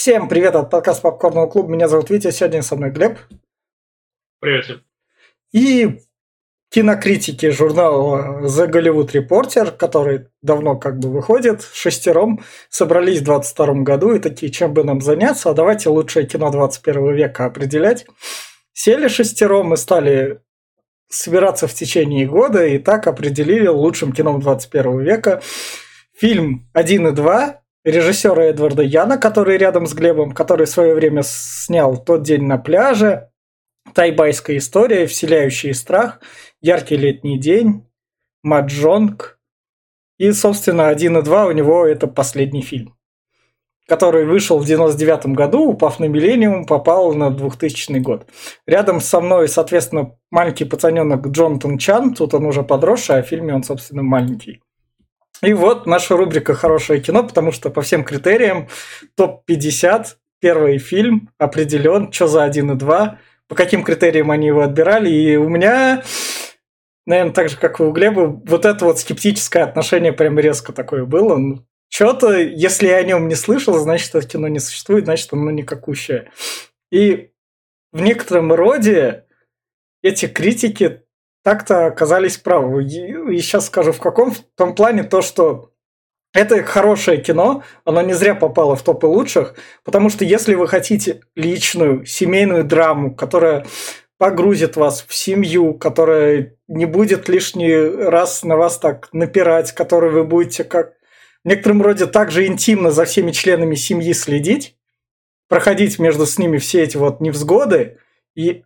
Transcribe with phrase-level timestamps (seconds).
[0.00, 1.72] Всем привет от подкаста Попкорного клуба.
[1.72, 3.18] Меня зовут Витя, сегодня со мной Глеб.
[4.38, 4.84] Привет всем.
[5.50, 5.98] И
[6.70, 14.14] кинокритики журнала The Hollywood Reporter, который давно как бы выходит, шестером, собрались в 22 году
[14.14, 18.06] и такие, чем бы нам заняться, а давайте лучшее кино 21 века определять.
[18.72, 20.40] Сели шестером и стали
[21.08, 25.42] собираться в течение года и так определили лучшим кином 21 века
[26.14, 31.22] фильм 1 и 2 режиссера Эдварда Яна, который рядом с Глебом, который в свое время
[31.24, 33.30] снял «Тот день на пляже»,
[33.94, 36.20] «Тайбайская история», «Вселяющий страх»,
[36.60, 37.86] «Яркий летний день»,
[38.42, 39.38] «Маджонг».
[40.18, 42.96] И, собственно, 1 и 2 у него это последний фильм,
[43.86, 48.26] который вышел в 99 году, упав на миллениум, попал на 2000 год.
[48.66, 53.54] Рядом со мной, соответственно, маленький пацаненок Джонатан Чан, тут он уже подросший, а в фильме
[53.54, 54.60] он, собственно, маленький.
[55.42, 58.68] И вот наша рубрика «Хорошее кино», потому что по всем критериям
[59.16, 60.06] топ-50,
[60.40, 65.10] первый фильм определен, что за один и два, по каким критериям они его отбирали.
[65.10, 66.02] И у меня,
[67.06, 71.04] наверное, так же, как и у Глеба, вот это вот скептическое отношение прям резко такое
[71.04, 71.36] было.
[71.36, 75.50] Ну, Что-то, если я о нем не слышал, значит, это кино не существует, значит, оно
[75.50, 76.30] никакущее.
[76.90, 77.30] И
[77.92, 79.24] в некотором роде
[80.02, 81.02] эти критики
[81.48, 82.84] так-то оказались правы.
[82.84, 84.32] И сейчас скажу в каком.
[84.32, 85.70] В том плане то, что
[86.34, 91.22] это хорошее кино, оно не зря попало в топы лучших, потому что если вы хотите
[91.34, 93.64] личную семейную драму, которая
[94.18, 100.24] погрузит вас в семью, которая не будет лишний раз на вас так напирать, которой вы
[100.24, 100.92] будете как
[101.44, 104.76] в некотором роде также интимно за всеми членами семьи следить,
[105.48, 107.96] проходить между с ними все эти вот невзгоды,
[108.34, 108.64] и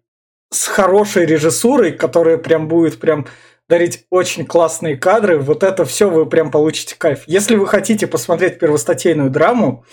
[0.52, 3.26] с хорошей режиссурой, которая прям будет прям
[3.68, 7.22] дарить очень классные кадры, вот это все вы прям получите кайф.
[7.26, 9.84] Если вы хотите посмотреть первостатейную драму,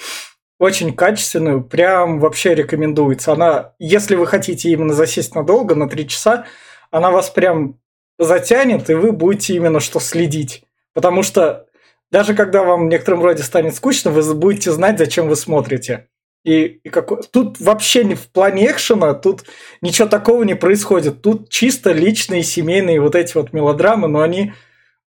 [0.59, 3.31] очень качественную, прям вообще рекомендуется.
[3.31, 6.45] Она, если вы хотите именно засесть надолго, на три часа,
[6.91, 7.79] она вас прям
[8.17, 10.65] затянет, и вы будете именно что следить.
[10.93, 11.67] Потому что
[12.11, 16.09] даже когда вам в некотором роде станет скучно, вы будете знать, зачем вы смотрите.
[16.43, 17.21] И, и какой...
[17.31, 19.43] тут вообще не в плане экшена, тут
[19.81, 21.21] ничего такого не происходит.
[21.21, 24.53] Тут чисто личные, семейные вот эти вот мелодрамы, но они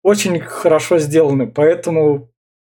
[0.01, 1.47] очень хорошо сделаны.
[1.47, 2.29] Поэтому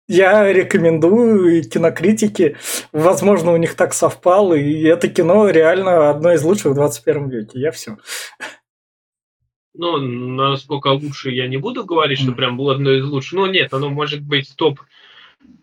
[0.06, 2.56] я рекомендую кинокритики.
[2.92, 4.54] Возможно, у них так совпало.
[4.54, 7.58] И это кино реально одно из лучших в 21 веке.
[7.58, 7.96] Я все.
[9.72, 13.32] Ну, насколько лучше я не буду говорить, что прям было одно из лучших.
[13.32, 14.80] Но нет, оно может быть топ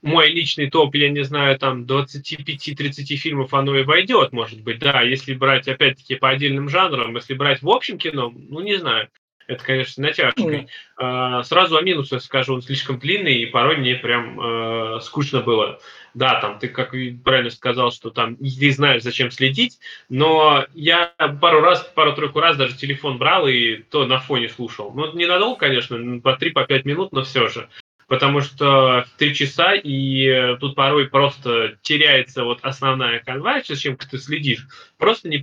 [0.02, 5.02] мой личный топ, я не знаю, там 25-30 фильмов оно и войдет, может быть, да,
[5.02, 9.10] если брать, опять-таки, по отдельным жанрам, если брать в общем кино, ну, не знаю,
[9.48, 10.68] это, конечно, натяжкой.
[11.00, 11.44] Mm.
[11.44, 15.80] сразу о минусах скажу, он слишком длинный, и порой мне прям э, скучно было.
[16.14, 21.62] Да, там, ты, как правильно сказал, что там ты знаешь, зачем следить, но я пару
[21.62, 24.94] раз, пару-тройку раз даже телефон брал и то на фоне слушал.
[24.94, 27.68] Ну, ненадолго, конечно, по 3-5 по минут, но все же
[28.12, 33.96] потому что три часа, и э, тут порой просто теряется вот основная канва, с чем
[33.96, 34.68] ты следишь.
[34.98, 35.42] Просто не,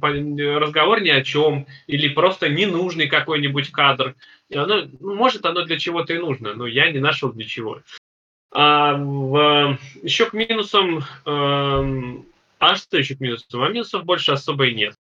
[0.58, 4.16] разговор ни о чем, или просто ненужный какой-нибудь кадр.
[4.50, 7.80] И оно, ну, может, оно для чего-то и нужно, но я не нашел для чего.
[8.52, 12.22] А в, еще к минусам, э,
[12.58, 13.62] а что еще к минусам?
[13.62, 14.94] А минусов больше особо и нет.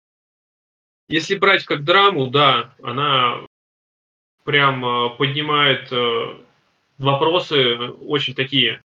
[1.09, 3.39] Если брать как драму, да, она
[4.45, 6.45] прям э, поднимает э,
[6.99, 8.81] вопросы очень такие.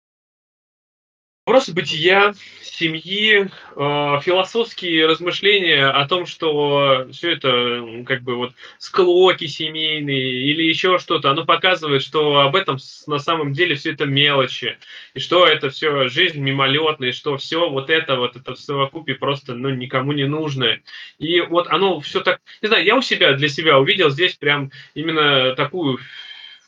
[1.48, 9.46] Вопросы бытия, семьи, э, философские размышления о том, что все это как бы вот склоки
[9.46, 12.76] семейные или еще что-то, оно показывает, что об этом
[13.06, 14.76] на самом деле все это мелочи,
[15.14, 19.14] и что это все жизнь мимолетная, и что все вот это вот это в совокупе
[19.14, 20.78] просто ну, никому не нужно.
[21.18, 24.70] И вот оно все так, не знаю, я у себя для себя увидел здесь прям
[24.92, 25.98] именно такую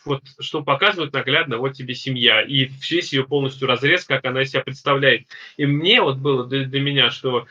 [0.04, 4.62] вот что показывает наглядно, вот тебе семья, и весь ее полностью разрез, как она себя
[4.62, 5.26] представляет.
[5.56, 7.46] И мне вот было для, для меня, что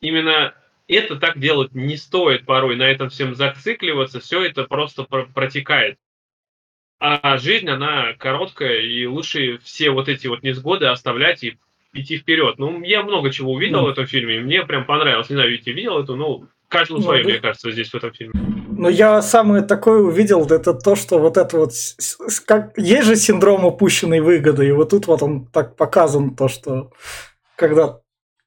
[0.00, 0.54] именно
[0.86, 5.98] это так делать не стоит порой, на этом всем зацикливаться, все это просто протекает.
[6.98, 11.58] А жизнь, она короткая, и лучше все вот эти вот несгоды оставлять и
[11.92, 12.58] идти вперед.
[12.58, 13.84] Ну, я много чего увидел mm.
[13.84, 15.28] в этом фильме, мне прям понравилось.
[15.30, 17.30] Не знаю, Витя видел эту, ну, каждому ну, свое, да.
[17.30, 18.32] мне кажется, здесь в этом фильме.
[18.76, 21.72] Но я самое такое увидел, это то, что вот это вот...
[22.46, 26.90] Как, есть же синдром упущенной выгоды, и вот тут вот он так показан, то, что...
[27.56, 28.00] Когда...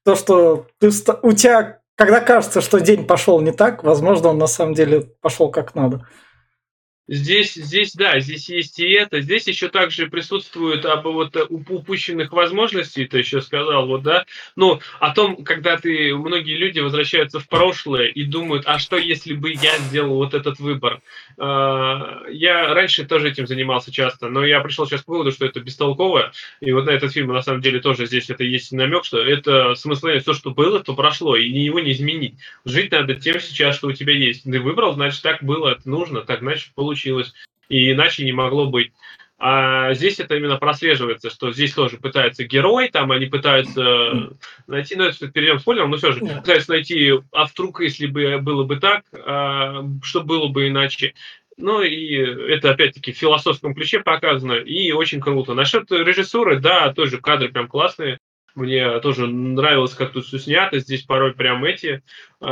[0.04, 0.90] То, что ты,
[1.22, 1.80] у тебя...
[1.96, 6.06] Когда кажется, что день пошел не так, возможно, он на самом деле пошел как надо.
[7.08, 9.22] Здесь, здесь, да, здесь есть и это.
[9.22, 14.26] Здесь еще также присутствует об вот упущенных возможностей, ты еще сказал, вот, да.
[14.56, 19.32] Ну, о том, когда ты, многие люди возвращаются в прошлое и думают, а что, если
[19.32, 21.00] бы я сделал вот этот выбор?
[21.38, 25.60] А, я раньше тоже этим занимался часто, но я пришел сейчас к выводу, что это
[25.60, 26.32] бестолково.
[26.60, 29.74] И вот на этот фильм, на самом деле, тоже здесь это есть намек, что это
[29.76, 32.34] смысл, все, что было, то прошло, и его не изменить.
[32.66, 34.44] Жить надо тем сейчас, что у тебя есть.
[34.44, 37.32] Ты выбрал, значит, так было, это нужно, так, значит, получилось получилось,
[37.68, 38.92] и иначе не могло быть.
[39.40, 44.32] А здесь это именно прослеживается, что здесь тоже пытается герой, там они пытаются
[44.66, 48.64] найти, ну это перейдем спойлером, но все же, пытаются найти, а вдруг, если бы было
[48.64, 51.14] бы так, а, что было бы иначе.
[51.56, 55.54] Ну и это опять-таки в философском ключе показано, и очень круто.
[55.54, 58.18] Насчет режиссуры, да, тоже кадры прям классные.
[58.54, 60.78] Мне тоже нравилось, как тут все снято.
[60.78, 62.02] Здесь порой прям эти,
[62.40, 62.44] э,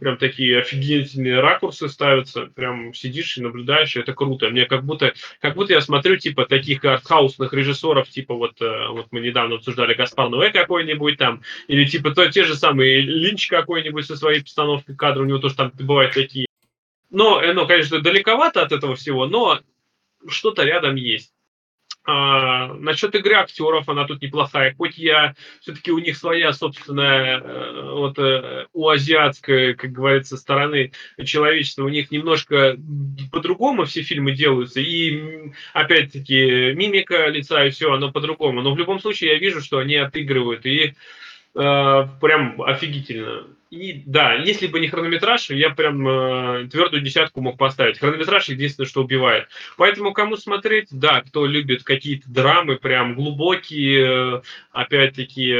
[0.00, 2.46] прям такие офигительные ракурсы ставятся.
[2.46, 4.48] Прям сидишь и наблюдаешь, и это круто.
[4.48, 9.08] Мне как будто, как будто я смотрю, типа, таких артхаусных режиссеров, типа, вот, э, вот
[9.10, 14.06] мы недавно обсуждали Гаспар Ноэ какой-нибудь там, или типа то, те же самые Линч какой-нибудь
[14.06, 16.46] со своей постановкой кадра, у него тоже там бывают такие.
[17.10, 19.60] Но, ну, конечно, далековато от этого всего, но
[20.28, 21.32] что-то рядом есть.
[22.04, 24.74] А, насчет игры актеров, она тут неплохая.
[24.76, 30.92] Хоть я все-таки у них своя собственная, э, вот э, у азиатской, как говорится, стороны
[31.24, 32.78] человечества, у них немножко
[33.30, 34.80] по-другому все фильмы делаются.
[34.80, 38.62] И опять-таки мимика лица и все, оно по-другому.
[38.62, 40.64] Но в любом случае я вижу, что они отыгрывают.
[40.64, 40.94] И
[41.54, 43.46] э, прям офигительно.
[43.70, 48.00] И да, если бы не хронометраж, я прям э, твердую десятку мог поставить.
[48.00, 49.46] Хронометраж единственное, что убивает.
[49.76, 55.54] Поэтому кому смотреть, да, кто любит какие-то драмы, прям глубокие, э, опять-таки,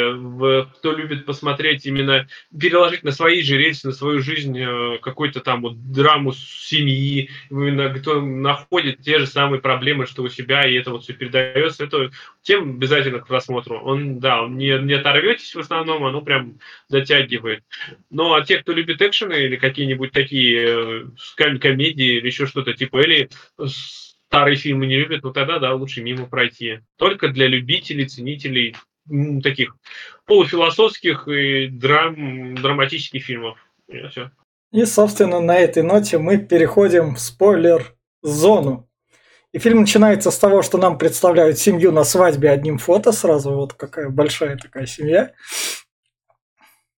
[0.78, 2.26] кто любит посмотреть именно,
[2.58, 7.94] переложить на свои же рельсы, на свою жизнь э, какой-то там вот драму семьи, именно
[7.94, 12.10] кто находит те же самые проблемы, что у себя, и это вот все передается, это
[12.42, 13.78] тем обязательно к просмотру.
[13.78, 16.58] Он, да, он не, не оторветесь в основном, оно прям
[16.88, 17.62] затягивает.
[18.08, 21.06] Но а те, кто любит экшены или какие-нибудь такие
[21.36, 23.28] э, комедии или еще что-то типа, или
[24.28, 26.80] старые фильмы не любят, ну тогда, да, лучше мимо пройти.
[26.96, 28.76] Только для любителей, ценителей
[29.42, 29.76] таких
[30.24, 33.58] полуфилософских и драм, драматических фильмов.
[33.88, 34.30] И, все.
[34.72, 38.88] и, собственно, на этой ноте мы переходим в спойлер-зону.
[39.52, 43.50] И фильм начинается с того, что нам представляют семью на свадьбе одним фото сразу.
[43.50, 45.32] Вот какая большая такая семья.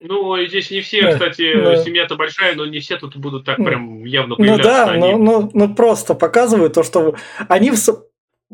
[0.03, 1.77] Ну, здесь не все, да, кстати, да.
[1.77, 4.69] семья-то большая, но не все тут будут так прям явно ну появляться.
[4.69, 5.13] Ну да, они...
[5.13, 7.15] ну, ну, ну просто показывают то, что
[7.49, 7.77] они в,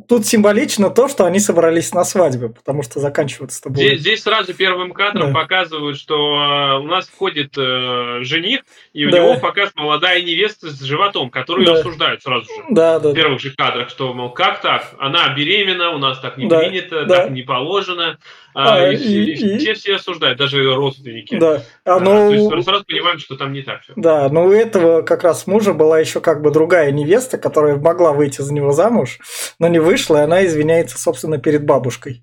[0.07, 3.87] тут символично то, что они собрались на свадьбе, потому что заканчиваться-то будет.
[3.87, 5.41] Здесь, здесь сразу первым кадром да.
[5.41, 8.61] показывают, что э, у нас входит э, жених,
[8.93, 9.19] и у да.
[9.19, 11.73] него показ молодая невеста с животом, которую да.
[11.75, 12.63] осуждают сразу же.
[12.71, 13.11] Да, да.
[13.11, 14.95] В первых же кадрах, что, мол, как так?
[14.99, 16.61] Она беременна, у нас так не да.
[16.61, 17.17] принято, да.
[17.23, 18.19] так не положено.
[18.55, 21.39] А, а, и, и, и, все, все осуждают, даже родственники.
[21.39, 21.63] Да.
[21.85, 23.93] А, ну, а, то есть сразу понимаем, что там не так все.
[23.97, 28.13] Да, но у этого как раз мужа была еще как бы другая невеста, которая могла
[28.13, 29.19] выйти за него замуж,
[29.59, 32.23] но не вышла, и она извиняется, собственно, перед бабушкой.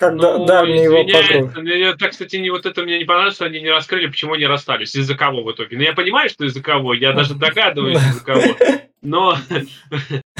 [0.00, 1.52] Когда ну, давний его подруг.
[1.56, 4.46] Ну, так, кстати, не, вот это мне не понравилось, что они не раскрыли, почему они
[4.46, 5.76] расстались, из-за кого в итоге.
[5.76, 8.42] Но я понимаю, что из-за кого, я даже догадываюсь, из-за кого.
[9.02, 9.36] Но,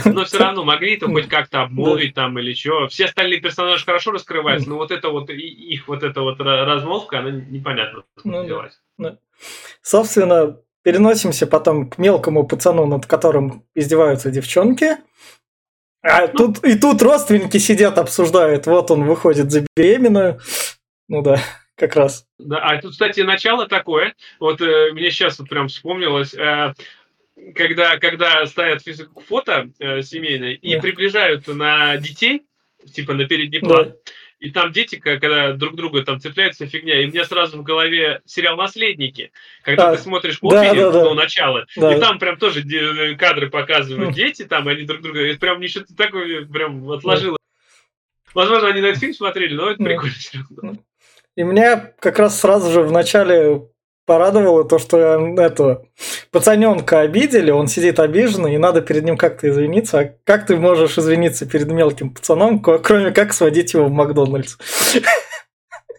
[0.13, 2.89] но все равно могли то хоть как-то обмолвить там или что.
[2.89, 7.31] Все остальные персонажи хорошо раскрываются, но вот это вот их вот эта вот размолвка, она
[7.31, 8.47] непонятно ну,
[8.99, 9.19] да.
[9.83, 14.99] Собственно, переносимся потом к мелкому пацану, над которым издеваются девчонки.
[16.03, 18.67] А ну, тут и тут родственники сидят, обсуждают.
[18.67, 20.41] Вот он выходит за беременную.
[21.09, 21.41] Ну да,
[21.77, 22.25] как раз.
[22.39, 24.15] Да, а тут, кстати, начало такое.
[24.39, 26.33] Вот э, мне сейчас вот прям вспомнилось.
[26.35, 26.75] Э,
[27.55, 28.83] когда, когда ставят
[29.29, 30.81] фото э, семейное и да.
[30.81, 32.43] приближают на детей,
[32.93, 37.03] типа на передний план, да и там дети, когда друг друга там цепляются, фигня.
[37.03, 39.33] И мне сразу в голове сериал «Наследники»,
[39.63, 41.15] когда а, ты смотришь кофе, да, да, да.
[41.15, 41.95] начало, да.
[41.95, 42.65] и там прям тоже
[43.17, 47.37] кадры показывают дети, там они друг друга, это прям мне что-то такое прям отложило.
[47.37, 48.31] Да.
[48.33, 49.85] Возможно, они на этот фильм смотрели, но это да.
[49.85, 50.79] прикольно.
[51.37, 53.69] И меня как раз сразу же в начале
[54.11, 54.99] порадовало то, что
[55.39, 55.85] это
[56.33, 60.01] пацаненка обидели, он сидит обиженный, и надо перед ним как-то извиниться.
[60.01, 64.57] А как ты можешь извиниться перед мелким пацаном, кроме как сводить его в Макдональдс?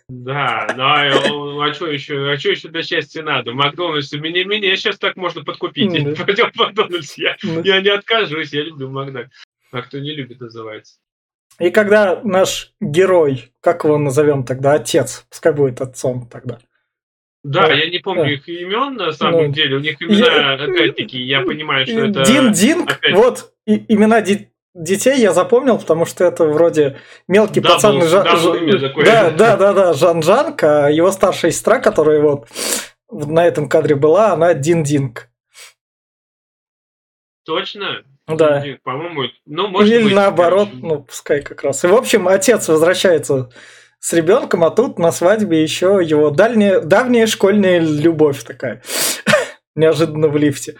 [0.09, 3.53] Да, ну а, что еще, а что еще для счастья надо?
[3.53, 5.89] Макдональдс, меня, меня сейчас так можно подкупить.
[5.89, 6.25] Mm, да.
[6.25, 7.61] Пойдем в Макдональдс, я, mm.
[7.63, 9.31] я не откажусь, я люблю Макдональдс.
[9.71, 10.95] А кто не любит, называется.
[11.59, 16.59] И когда наш герой, как его назовем тогда, отец, пускай будет отцом тогда,
[17.43, 18.31] Да, Да, я не помню да.
[18.31, 19.77] их имен на самом Ну, деле.
[19.77, 22.23] У них имена, опять-таки, я понимаю, что это...
[22.23, 27.59] Дин Динг, опять- вот и- имена ди- детей я запомнил, потому что это вроде мелкий
[27.59, 27.97] Дабл- пацан.
[28.03, 29.05] Жа- дабл Жа- имя такое.
[29.05, 32.47] да, да, да, да, Жан Жанк, а его старшая сестра, которая вот
[33.09, 35.27] на этом кадре была, она Дин Динг.
[37.45, 38.03] Точно?
[38.27, 38.63] Да.
[38.83, 40.13] По-моему, ну, может Или быть.
[40.13, 40.85] наоборот, короче.
[40.85, 41.83] ну, пускай как раз.
[41.83, 43.49] И, в общем, отец возвращается
[44.01, 48.81] с ребенком, а тут на свадьбе еще его дальняя, давняя школьная любовь такая.
[49.75, 50.75] Неожиданно в лифте.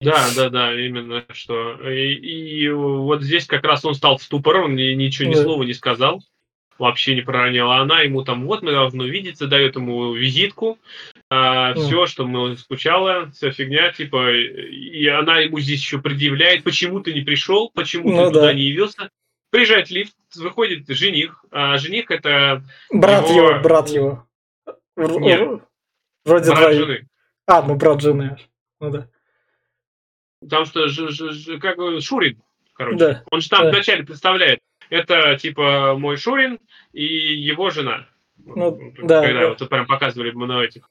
[0.00, 1.74] Да, да, да, именно что.
[1.88, 5.42] И, и вот здесь как раз он стал в ступор, он ни- ничего ни Да.
[5.42, 6.22] слова не сказал,
[6.78, 7.70] вообще не проронил.
[7.70, 10.78] А она ему там, вот мы должны увидеться, дает ему визитку,
[11.30, 11.74] Да.
[11.76, 17.12] все, что мы скучала, вся фигня, типа, и она ему здесь еще предъявляет, почему ты
[17.12, 18.52] не пришел, почему Ну ты туда да.
[18.54, 19.10] не явился.
[19.50, 24.26] Приезжает лифт, выходит жених, а жених это Брат Его- его, брат его.
[24.96, 25.62] Нет.
[26.24, 26.76] Вроде брат двоих.
[26.78, 27.08] жены.
[27.46, 28.36] А, ну брат жены.
[28.80, 29.08] Ну да.
[30.40, 32.40] Потому что ж- ж- ж- как Шурин,
[32.74, 32.96] короче.
[32.98, 33.22] Да.
[33.30, 33.70] Он же там Да.
[33.70, 36.58] вначале представляет, это типа мой Шурин
[36.92, 38.06] и его жена.
[38.38, 39.48] Ну, Вот, да, Когда да.
[39.48, 40.88] вот прям показывали на этих.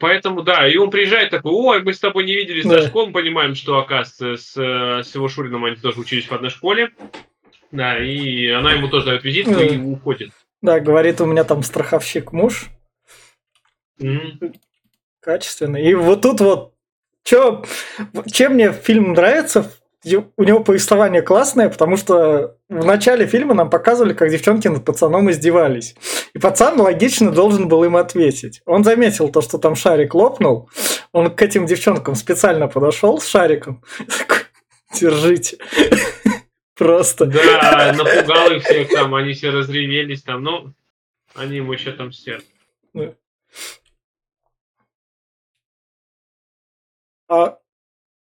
[0.00, 2.80] Поэтому, да, и он приезжает такой, ой, мы с тобой не виделись Да.
[2.82, 6.50] за школу, понимаем, что, оказывается, с, э, с его Шурином они тоже учились в одной
[6.50, 6.90] школе.
[7.70, 9.64] Да, и она ему тоже дает визитку Да.
[9.64, 10.30] и уходит.
[10.62, 12.66] Да, говорит, у меня там страховщик муж
[13.98, 14.54] Мгм.
[15.20, 15.84] качественный.
[15.88, 16.74] И вот тут вот,
[17.24, 17.64] чё,
[18.32, 19.72] чем мне фильм нравится,
[20.04, 25.30] у него повествование классное, потому что в начале фильма нам показывали, как девчонки над пацаном
[25.30, 25.96] издевались.
[26.34, 28.62] И пацан логично должен был им ответить.
[28.64, 30.70] Он заметил то, что там шарик лопнул.
[31.12, 33.82] Он к этим девчонкам специально подошел с шариком.
[33.98, 34.44] Такой,
[34.94, 35.58] Держите.
[36.76, 37.26] Просто.
[37.26, 40.72] Да, напугал их всех там, они все разревелись там, ну,
[41.34, 42.40] они ему еще там все.
[47.28, 47.58] А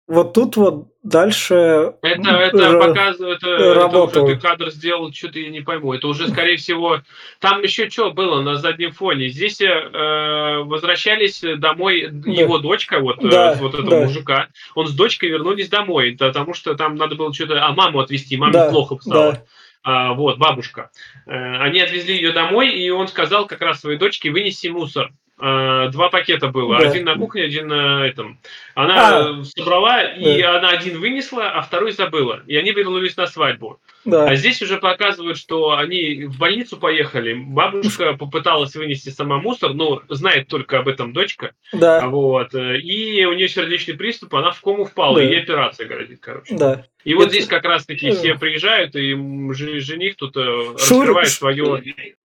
[0.08, 1.94] вот тут вот дальше...
[2.00, 4.24] Это, это показывает, это, это работу.
[4.24, 5.92] уже ты кадр сделал, что-то я не пойму.
[5.92, 7.02] Это уже, скорее всего,
[7.40, 9.28] там еще что было на заднем фоне.
[9.28, 14.04] Здесь э, возвращались домой его дочка, вот, э, Да, вот этого да.
[14.06, 14.48] мужика.
[14.74, 18.54] Он с дочкой вернулись домой, потому что там надо было что-то, а маму отвезти, маме
[18.54, 19.32] Да, плохо стало.
[19.32, 19.42] да.
[19.82, 20.90] А, вот, бабушка.
[21.26, 25.12] Э, они отвезли ее домой, и он сказал как раз своей дочке, вынеси мусор.
[25.40, 26.78] Э, два пакета было.
[26.78, 26.88] Да.
[26.90, 28.38] Один на кухне, один на этом.
[28.74, 29.44] Она А.
[29.44, 30.58] собрала, и Да.
[30.58, 32.42] она один вынесла, а второй забыла.
[32.46, 33.78] И они вернулись на свадьбу.
[34.04, 34.28] Да.
[34.28, 37.34] А здесь уже показывают, что они в больницу поехали.
[37.34, 41.52] Бабушка попыталась вынести сама мусор, но знает только об этом дочка.
[41.72, 42.08] Да.
[42.08, 42.54] Вот.
[42.54, 45.24] И у нее сердечный приступ, она в кому впала, Да.
[45.24, 46.56] и ей операция грозит, короче.
[46.56, 46.84] Да.
[47.04, 48.12] И вот Это- здесь как раз-таки Э.
[48.12, 49.14] все приезжают, и
[49.52, 51.82] жених тут э, Шур- раскрывает свое...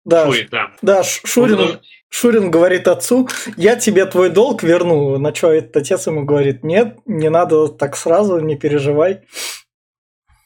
[0.06, 0.26] Да.
[0.26, 0.72] Шурин, да.
[0.82, 5.18] Да, Шурин, Шурин говорит отцу, я тебе твой долг верну.
[5.18, 9.22] На что этот отец ему говорит, нет, не надо так сразу, не переживай.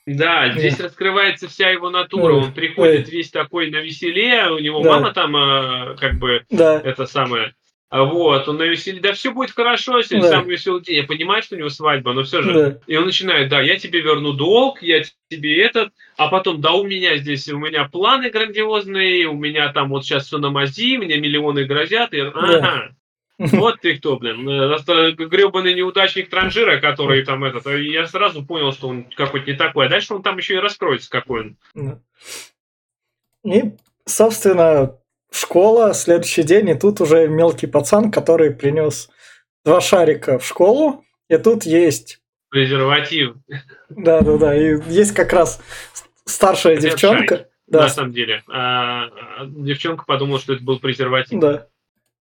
[0.05, 2.33] Да, здесь раскрывается вся его натура.
[2.33, 4.89] Он приходит весь такой на веселе, у него Да.
[4.91, 7.53] мама там э, как бы Да, это самое.
[7.93, 10.37] А Вот, он на веселе, да все будет хорошо, сегодня Да.
[10.39, 10.95] самый веселый день.
[10.95, 12.53] Я понимаю, что у него свадьба, но все же.
[12.71, 16.71] да, И он начинает, да, я тебе верну долг, я тебе этот, а потом, да,
[16.71, 20.97] у меня здесь, у меня планы грандиозные, у меня там вот сейчас все на мази,
[20.97, 22.95] мне миллионы грозят, и ага,
[23.37, 28.87] вот ты кто, блин, гребаный неудачник транжира, который там этот, и я сразу понял, что
[28.87, 31.57] он какой-то не такой, а дальше он там еще и раскроется, какой он.
[31.75, 31.99] да.
[33.45, 33.73] И,
[34.05, 34.97] собственно,
[35.37, 39.09] школа, следующий день, и тут уже мелкий пацан, который принес
[39.65, 43.35] два шарика в школу, и тут есть, Презерватив,
[43.89, 45.59] да, да, да, и есть как раз
[46.25, 48.43] старшая Это девчонка, на да, самом деле.
[48.47, 49.09] А,
[49.47, 51.39] девчонка подумала, что это был презерватив.
[51.39, 51.67] Да.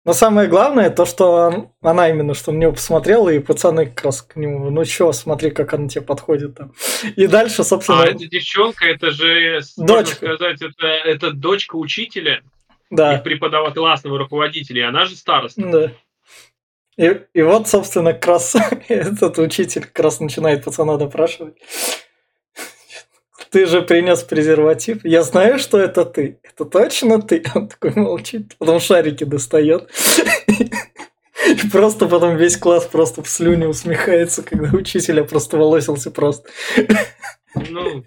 [0.04, 4.04] Но самое главное, то, что он- она именно что на него посмотрела, и пацаны как
[4.04, 6.72] раз к нему, ну чё, смотри, как она тебе подходит там.
[7.16, 10.14] И дальше, собственно, А эта девчонка, это же, можно Дочка.
[10.14, 12.40] сказать, это, это дочка учителя
[12.90, 15.62] и да, преподавателя, классного руководителя, и она же староста.
[15.62, 15.92] да.
[16.96, 18.56] И, и вот, собственно, как раз
[18.88, 21.54] этот учитель как раз начинает пацана допрашивать.
[23.50, 25.04] Ты же принес презерватив.
[25.04, 26.38] Я знаю, что это ты.
[26.42, 27.42] Это точно ты?
[27.54, 29.90] Он такой молчит, потом шарики достает.
[31.48, 36.48] И просто потом весь класс просто в слюне усмехается, когда учителя просто волосился просто.
[37.54, 38.04] Ну,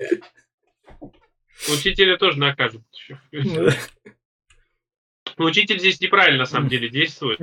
[1.67, 2.83] учителя тоже накажут.
[3.31, 3.73] Да.
[5.37, 7.39] Но учитель здесь неправильно на самом деле действует.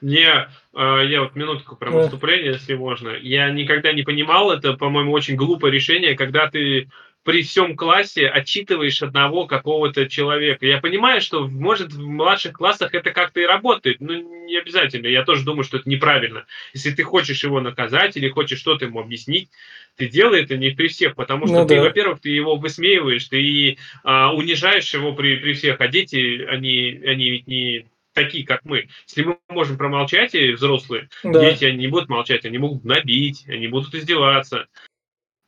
[0.00, 3.10] Мне, э, я вот минутку про выступление, если можно.
[3.10, 6.88] Я никогда не понимал, это, по-моему, очень глупое решение, когда ты
[7.24, 10.66] при всем классе отчитываешь одного какого-то человека.
[10.66, 15.06] Я понимаю, что, может, в младших классах это как-то и работает, но не обязательно.
[15.06, 16.46] Я тоже думаю, что это неправильно.
[16.74, 19.50] Если ты хочешь его наказать или хочешь что-то ему объяснить,
[19.96, 21.82] ты делай это не при всех, потому что ну, ты, да.
[21.82, 27.30] во-первых, ты его высмеиваешь, ты а, унижаешь его при, при всех, а дети, они, они
[27.30, 28.88] ведь не такие, как мы.
[29.06, 31.40] Если мы можем промолчать, и взрослые, да.
[31.40, 34.66] дети, они не будут молчать, они могут набить, они будут издеваться.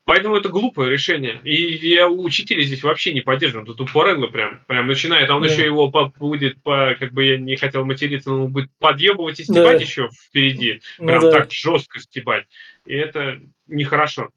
[0.06, 1.40] Поэтому это глупое решение.
[1.44, 1.54] И
[1.88, 3.66] я учителя здесь вообще не поддерживаю.
[3.66, 5.30] Тут упорыло прям, прям начинает.
[5.30, 5.48] А он да.
[5.48, 9.40] еще его по, будет, по, как бы я не хотел материться, но он будет подъебывать
[9.40, 9.82] и стебать да.
[9.82, 10.82] еще впереди.
[10.98, 11.38] Ну прям ну, да.
[11.38, 12.44] так жестко стебать.
[12.84, 14.28] И это нехорошо.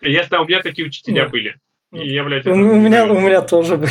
[0.00, 1.28] Я, у меня такие учителя да.
[1.28, 1.56] были.
[1.92, 3.90] И я, блядь, у, меня, у меня тоже были.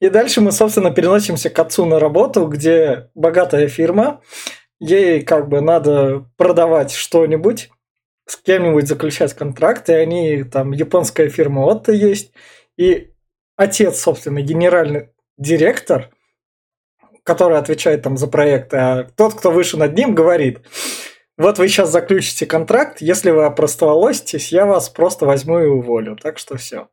[0.00, 4.20] И дальше мы, собственно, переносимся к отцу на работу, где богатая фирма,
[4.78, 7.70] ей как бы надо продавать что-нибудь,
[8.28, 12.32] с кем-нибудь заключать контракт, и они, там, японская фирма Отто есть,
[12.76, 13.10] и
[13.56, 15.08] отец, собственно, генеральный
[15.38, 16.10] директор,
[17.24, 20.60] который отвечает там за проекты, а тот, кто выше над ним, говорит,
[21.38, 26.16] вот вы сейчас заключите контракт, если вы опростоволоситесь, я вас просто возьму и уволю.
[26.16, 26.88] Так что все.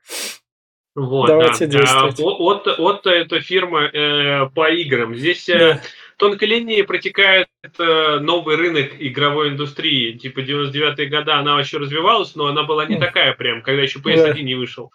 [0.94, 1.80] Вот, Давайте да.
[1.80, 2.20] действовать.
[2.20, 5.16] Отто, Отто это фирма э, по играм.
[5.16, 5.82] Здесь э, да
[6.18, 10.18] тонкой линии протекает э, новый рынок игровой индустрии.
[10.18, 14.42] Типа 99-е годы она вообще развивалась, но она была не такая прям, когда еще PS1
[14.42, 14.92] не вышел.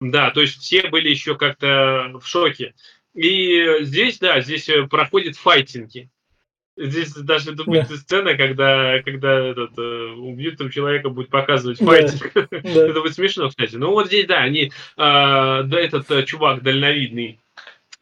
[0.00, 2.74] Да, то есть все были еще как-то в шоке.
[3.14, 6.08] И здесь, да, здесь э, проходят файтинги.
[6.76, 7.96] Здесь даже будет да.
[7.96, 12.32] сцена, когда, когда этот, убьют там человека, будет показывать файтинг.
[12.34, 12.46] Да.
[12.50, 13.74] Это будет смешно, кстати.
[13.74, 17.38] Ну вот здесь, да, они, uh, да, этот чувак дальновидный,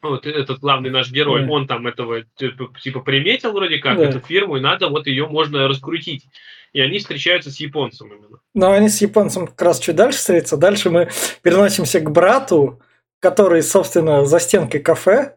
[0.02, 1.52] вот этот главный наш герой, да.
[1.52, 4.05] он там этого типа, типа приметил вроде как да.
[4.05, 6.25] эту фирму, и надо вот ее можно раскрутить.
[6.73, 8.38] И они встречаются с японцем именно.
[8.55, 10.57] Но они с японцем как раз чуть дальше встретятся.
[10.57, 11.09] Дальше мы
[11.43, 12.81] переносимся к брату,
[13.21, 15.37] который, собственно, за стенкой кафе,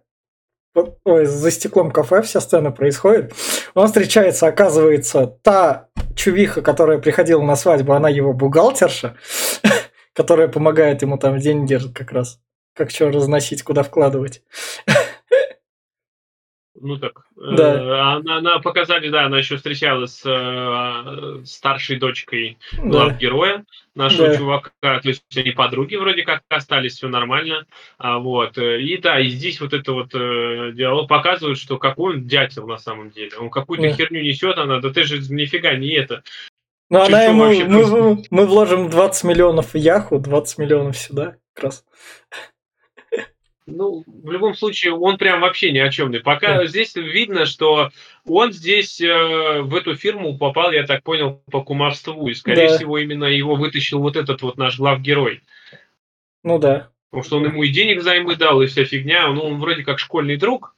[0.75, 3.33] ой, за стеклом кафе вся сцена происходит.
[3.73, 9.15] Он встречается, оказывается, та чувиха, которая приходила на свадьбу, она его бухгалтерша,
[10.13, 12.39] которая помогает ему там деньги как раз
[12.73, 14.41] как что разносить, куда вкладывать.
[16.83, 17.25] Ну так.
[17.35, 17.75] Да.
[17.75, 24.29] Э, она, она показали, да, она еще встречалась с э, старшей дочкой глав героя нашего
[24.29, 24.37] да.
[24.37, 24.71] чувака.
[24.81, 27.67] То есть они подруги вроде как остались, все нормально.
[27.99, 28.57] А, вот.
[28.57, 32.77] И да, и здесь вот это вот э, диалог показывает, что какой он дятел на
[32.77, 33.37] самом деле.
[33.37, 33.93] Он какую-то да.
[33.93, 36.23] херню несет, она, да ты же нифига не это.
[36.89, 41.85] Ну, она ему, мы, мы вложим 20 миллионов в Яху, 20 миллионов сюда, как раз.
[43.71, 46.19] Ну, в любом случае, он прям вообще ни о чем не.
[46.19, 46.65] Пока да.
[46.65, 47.91] здесь видно, что
[48.25, 52.27] он здесь э, в эту фирму попал, я так понял, по кумовству.
[52.27, 52.77] И, скорее да.
[52.77, 55.41] всего, именно его вытащил вот этот вот наш главгерой.
[56.43, 56.89] Ну да.
[57.09, 59.27] Потому что он ему и денег взаймы дал, и вся фигня.
[59.29, 60.75] Ну, он вроде как школьный друг.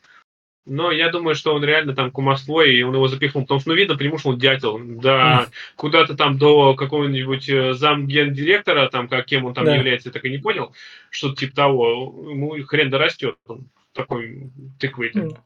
[0.66, 3.76] Но я думаю, что он реально там кумовство, и он его запихнул, потому что, ну,
[3.76, 4.80] видно, он дятел.
[4.82, 9.76] Да, куда-то там до какого-нибудь э, замгендиректора, там, как кем он там да.
[9.76, 10.74] является, я так и не понял,
[11.10, 12.30] что-то типа того.
[12.30, 13.36] Ему хрен да растет.
[13.46, 15.12] Он такой тыквый.
[15.12, 15.38] Mm.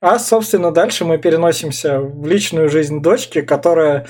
[0.00, 4.06] А, собственно, дальше мы переносимся в личную жизнь дочки, которая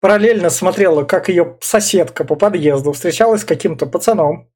[0.00, 4.50] параллельно смотрела, как ее соседка по подъезду встречалась с каким-то пацаном.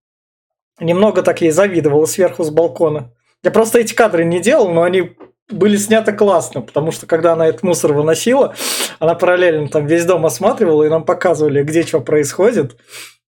[0.79, 3.15] Немного так ей завидовала сверху с балкона.
[3.43, 5.17] Я просто эти кадры не делал, но они
[5.49, 8.55] были сняты классно, потому что когда она этот мусор выносила,
[8.99, 12.77] она параллельно там весь дом осматривала, и нам показывали, где что происходит.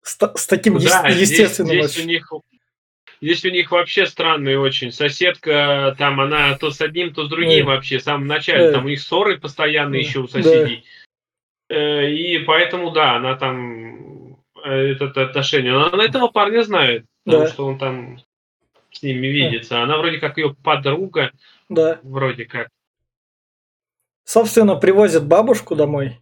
[0.03, 1.71] С, с таким да, е- естественным...
[1.71, 2.33] Здесь, здесь, у них,
[3.21, 4.91] здесь у них вообще странные очень.
[4.91, 7.73] Соседка, там она то с одним, то с другим да.
[7.73, 8.67] вообще, в самом начале.
[8.67, 8.73] Да.
[8.73, 9.99] Там у них ссоры постоянно да.
[9.99, 10.85] еще у соседей.
[11.71, 12.07] Да.
[12.07, 15.73] И поэтому, да, она там э, это отношение.
[15.73, 17.51] Она этого парня знает, потому да.
[17.51, 18.19] что он там
[18.93, 19.83] с ними видится.
[19.83, 21.33] Она вроде как ее подруга.
[21.69, 21.99] Да.
[22.03, 22.69] Вроде как.
[24.25, 26.19] Собственно, привозят бабушку домой.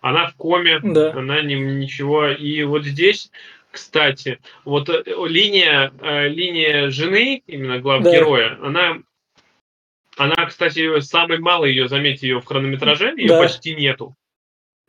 [0.00, 1.12] Она в коме, да.
[1.12, 2.28] она не, ничего.
[2.28, 3.30] И вот здесь,
[3.70, 8.20] кстати, вот э, линия, э, линия жены, именно главного да.
[8.20, 8.98] героя, она,
[10.16, 13.40] она, кстати, самый малый ее, заметьте, ее в хронометраже, ее да.
[13.40, 14.14] почти нету.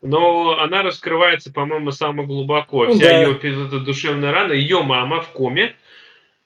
[0.02, 2.88] Но она раскрывается, по-моему, самое глубоко.
[2.92, 3.22] Вся да.
[3.22, 5.76] ее душевная рана, ее мама в коме,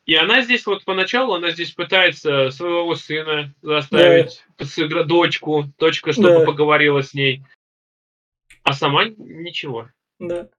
[0.06, 5.04] и она здесь вот поначалу, она здесь пытается своего сына заставить, да.
[5.04, 6.46] дочку, дочка, чтобы да.
[6.46, 7.44] поговорила с ней.
[8.64, 9.90] А сама ничего.
[10.20, 10.50] Да.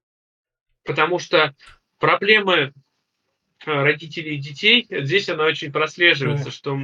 [0.85, 1.55] Потому что
[1.99, 2.73] проблемы э,
[3.67, 6.51] родителей и детей, здесь она очень прослеживается, да.
[6.51, 6.79] что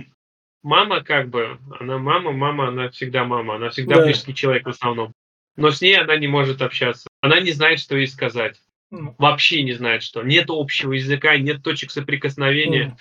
[0.62, 4.04] мама как бы, она мама, мама, она всегда мама, она всегда да.
[4.04, 5.14] близкий человек в основном.
[5.56, 7.08] но с ней она не может общаться.
[7.22, 8.60] Она не знает, что ей сказать.
[8.90, 10.22] Вообще не знает, что.
[10.22, 12.84] Нет общего языка, нет точек соприкосновения.
[12.86, 12.96] м,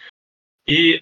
[0.65, 1.01] И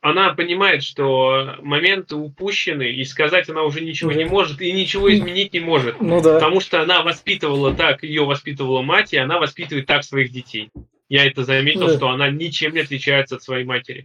[0.00, 4.16] она понимает, что моменты упущены, и сказать она уже ничего Да.
[4.16, 6.00] не может, и ничего изменить не может.
[6.00, 6.34] Ну да.
[6.34, 10.70] Потому что она воспитывала так, ее воспитывала мать, и она воспитывает так своих детей.
[11.08, 11.96] Я это заметил, Да.
[11.96, 14.04] что она ничем не отличается от своей матери.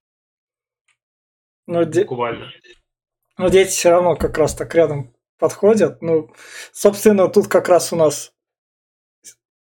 [1.68, 2.52] Но, де- Буквально.
[3.38, 6.02] но дети все равно как раз так рядом подходят.
[6.02, 6.32] Ну,
[6.72, 8.32] собственно, тут как раз у нас,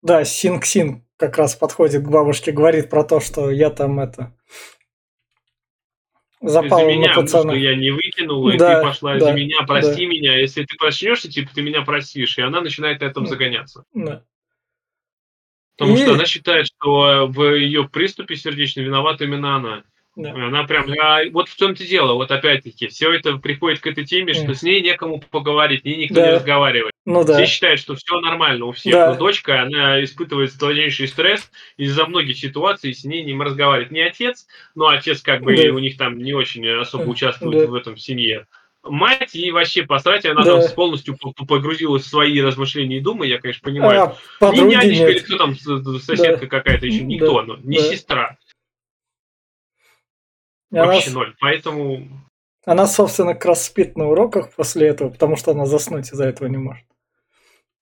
[0.01, 4.35] да, Синг-Син как раз подходит к бабушке, говорит про то, что я там это
[6.41, 7.53] запал меня, на что пацана.
[7.53, 10.37] я не выкинула, и Да, ты пошла да, из-за меня, прости меня.
[10.39, 12.37] Если ты проснешься, типа, ты меня простишь.
[12.37, 13.83] И она начинает на этом загоняться.
[13.93, 14.23] Да.
[15.77, 19.83] Потому И- что она считает, что в ее приступе сердечном виновата именно она.
[20.17, 20.31] Да.
[20.33, 24.33] Она прям, а, вот в том-то дело, вот опять-таки, все это приходит к этой теме,
[24.33, 24.55] что Мгм.
[24.55, 26.27] с ней некому поговорить, с ней никто Да.
[26.27, 26.91] не разговаривает.
[27.05, 27.35] Ну да.
[27.37, 29.13] Все считают, что все нормально у всех, Да.
[29.13, 34.47] но дочка, она испытывает сложнейший стресс из-за многих ситуаций, с ней не разговаривает не отец,
[34.75, 35.63] но отец как бы Да.
[35.63, 37.09] и у них там не очень особо Да.
[37.11, 37.71] участвует Да.
[37.71, 38.47] в этом в семье.
[38.83, 40.59] Мать ей вообще посрать, она Да.
[40.59, 44.15] там полностью по- по- погрузилась в свои размышления и думы, я, конечно, понимаю.
[44.39, 45.23] А Ни нянечка или нет.
[45.23, 45.55] кто там,
[45.99, 47.83] соседка какая-то еще, никто, но не Да.
[47.83, 48.37] сестра,
[50.71, 51.35] И она, вообще ноль.
[51.39, 52.07] Поэтому
[52.65, 56.47] она, собственно, как раз спит на уроках после этого, потому что она заснуть из-за этого
[56.47, 56.85] не может.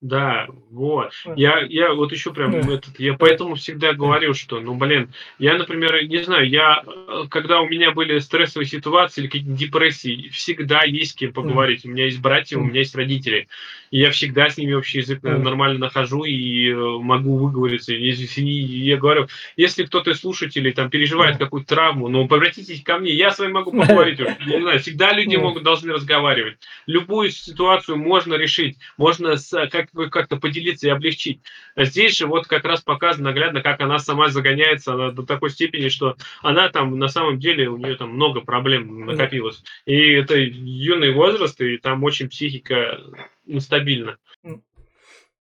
[0.00, 1.12] Да, вот.
[1.36, 2.74] Я, я вот еще прям Да.
[2.74, 7.60] этот, я поэтому всегда говорю, что, ну, блин, я, например, не знаю, я, э, когда
[7.60, 11.84] у меня были стрессовые ситуации или какие-то депрессии, всегда есть с кем поговорить.
[11.84, 13.46] У меня есть братья, у меня есть родители.
[13.90, 17.92] И я всегда с ними общий язык нормально нахожу и э, могу выговориться.
[17.92, 23.12] Если, я говорю, если кто-то из слушателей там переживает какую-то травму, ну, обратитесь ко мне,
[23.12, 24.18] я с вами могу поговорить.
[24.20, 26.56] Я не знаю, всегда люди могут, должны разговаривать.
[26.86, 31.42] Любую ситуацию можно решить, можно с- как, как-то поделиться и облегчить.
[31.74, 35.50] А здесь же вот как раз показано наглядно, как она сама загоняется она до такой
[35.50, 39.62] степени, что она там на самом деле, у нее там много проблем накопилось.
[39.86, 43.00] И это юный возраст, и там очень психика
[43.46, 44.18] нестабильна.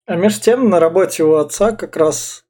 [0.08, 2.46] А между тем на работе у отца как раз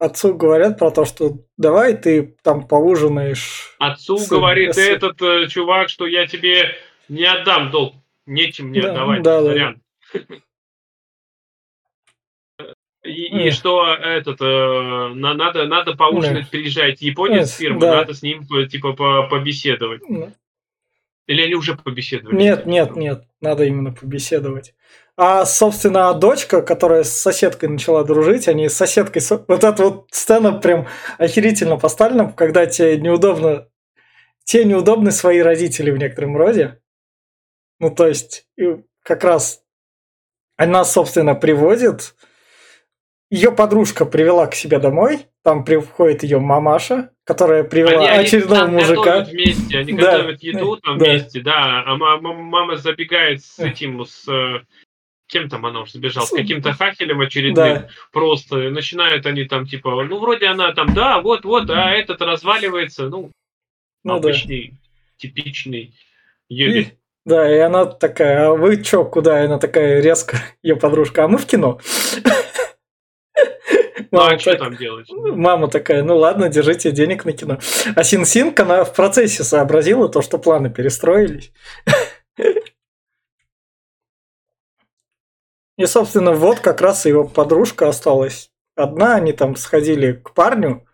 [0.00, 3.76] отцу говорят про то, что давай ты там поужинаешь.
[3.78, 4.94] Отцу Сын, говорит сын.
[4.94, 6.74] этот э, чувак, что я тебе
[7.08, 7.94] не отдам долг,
[8.26, 9.74] нечем мне Да, отдавать, да, да.
[13.02, 14.44] И, и что этот э,
[15.14, 17.96] на- надо надо поужинать, приезжает японец Эх, фирмы, да.
[17.96, 20.02] надо с ним э, типа по- побеседовать.
[20.06, 20.30] Ну,
[21.26, 22.36] Или они уже побеседовали?
[22.36, 24.74] Нет, нет, нет, надо именно побеседовать.
[25.16, 29.22] А, собственно, дочка, которая с соседкой начала дружить, они с соседкой...
[29.22, 30.86] со- Вот эта вот сцена прям
[31.18, 33.68] охерительно поставлена, когда тебе неудобно...
[34.44, 36.80] Тебе неудобны свои родители в некотором роде.
[37.78, 38.46] Ну, то есть,
[39.02, 39.62] как раз
[40.56, 42.14] она, собственно, приводит...
[43.30, 48.62] Ее подружка привела к себе домой, там приходит ее мамаша, которая привела Они, они очередного
[48.62, 49.20] там мужика.
[49.20, 51.04] вместе, они Да, готовят еду там да.
[51.04, 51.84] вместе, да.
[51.86, 54.62] А ма- ма- мама забегает с этим, с э,
[55.28, 57.54] кем там она уже забежала, с каким-то хахелем очередным.
[57.54, 62.20] Да, Просто начинают они там типа, ну вроде она там, да, вот, вот, а этот
[62.22, 63.30] разваливается, ну
[64.02, 64.28] ну да.
[64.28, 64.74] обычный,
[65.18, 65.94] типичный
[66.48, 66.80] Юрий.
[66.82, 66.88] И-
[67.26, 69.40] Да, и она такая, а вы чё, куда?
[69.40, 71.78] И она такая резко, ее подружка, а мы в кино.
[74.12, 75.08] Ну Мама а что так- там делать?
[75.10, 77.58] Мама такая, ну ладно, держите денег на кино.
[77.94, 81.52] А Син Синг, она в процессе сообразила то, что планы перестроились.
[85.78, 89.14] И, собственно, вот как раз его подружка осталась одна.
[89.14, 90.86] Они там сходили к парню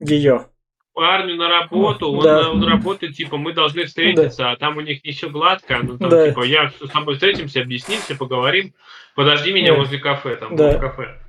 [0.00, 0.48] ее.
[0.92, 2.42] Парню на работу, он, Да.
[2.42, 5.98] на- он работает, типа, мы должны встретиться, а там у них не все гладко, ну
[5.98, 6.28] там, Да.
[6.28, 8.74] типа, я с тобой встретимся, объяснимся, поговорим,
[9.14, 9.78] подожди меня Да.
[9.78, 10.78] возле кафе, там, Да.
[10.78, 11.20] кафе.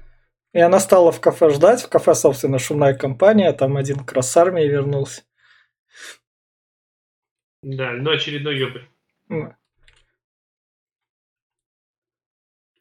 [0.58, 1.84] И она стала в кафе ждать.
[1.84, 3.54] В кафе, собственно, шумная компания.
[3.54, 5.22] Там один как раз с армии вернулся.
[7.62, 8.90] Да, ну очередной ёбарь.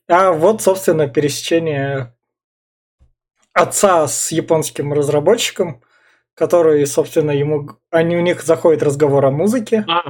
[0.09, 2.17] А вот, собственно, пересечение
[3.53, 5.83] отца с японским разработчиком,
[6.33, 7.79] который, собственно, ему...
[7.91, 9.85] Они, у них заходит разговор о музыке.
[9.87, 10.03] А,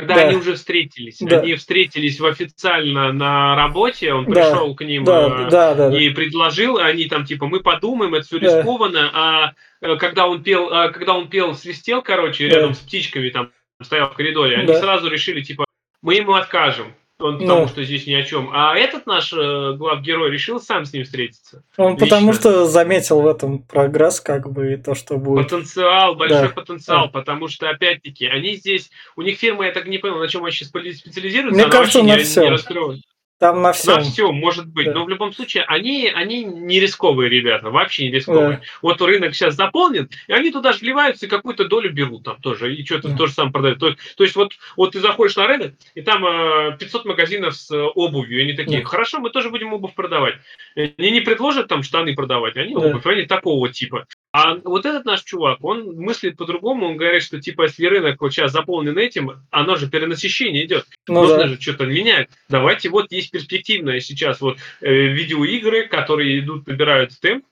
[0.00, 0.28] тогда Да.
[0.28, 1.18] они уже встретились.
[1.20, 1.40] Да.
[1.40, 4.32] Они встретились в официально на работе, он Да.
[4.32, 5.98] пришел к ним Да, э, да, да, да.
[5.98, 8.58] и предложил, они там типа мы подумаем, это все Да.
[8.58, 12.56] рискованно, а э, когда он пел, а, когда он пел, свистел, короче, Да.
[12.56, 13.50] рядом с птичками там
[13.82, 14.80] стоял в коридоре, они Да.
[14.80, 15.64] сразу решили типа
[16.02, 16.94] мы ему откажем.
[17.18, 17.68] Он потому Ну.
[17.68, 18.50] что здесь ни о чем.
[18.52, 21.62] А этот наш э, главгерой решил сам с ним встретиться.
[21.78, 22.06] Он лично.
[22.06, 25.48] потому что заметил в этом прогресс, как бы, и то, что будет.
[25.48, 26.54] Потенциал, большой Да.
[26.54, 27.12] потенциал, Да.
[27.12, 30.52] потому что, опять-таки, они здесь, у них фирма, я так не понял, на чем они
[30.52, 32.44] сейчас специализируются, Мне она кажется, вообще на не, всем.
[32.44, 33.00] не раскрывает.
[33.38, 33.96] Там на всем.
[33.96, 34.86] На всем, может быть.
[34.86, 34.94] Да.
[34.94, 38.58] Но в любом случае, они, они не рисковые ребята, вообще не рисковые.
[38.58, 38.62] Да.
[38.80, 42.74] Вот рынок сейчас заполнен, и они туда же вливаются и какую-то долю берут там тоже,
[42.74, 43.16] и что-то да.
[43.16, 43.78] тоже сам продают.
[43.78, 47.70] То, то есть вот, вот ты заходишь на рынок, и там э, 500 магазинов с
[47.70, 48.88] э, обувью, и они такие, да.
[48.88, 50.36] хорошо, мы тоже будем обувь продавать.
[50.74, 52.80] Они не предложат там штаны продавать, они да.
[52.80, 54.06] обувь, они такого типа.
[54.38, 58.34] А вот этот наш чувак, он мыслит по-другому, он говорит, что типа если рынок вот
[58.34, 60.84] сейчас заполнен этим, оно же перенасыщение идет.
[61.08, 61.46] Ну, Нужно да.
[61.48, 62.28] же что-то менять.
[62.50, 67.46] Давайте вот есть перспективное сейчас вот э, видеоигры, которые идут, набирают темп.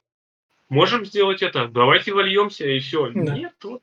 [0.69, 1.69] Можем сделать это.
[1.69, 3.11] Давайте вольемся и все.
[3.15, 3.35] Да.
[3.35, 3.81] Нет, вот.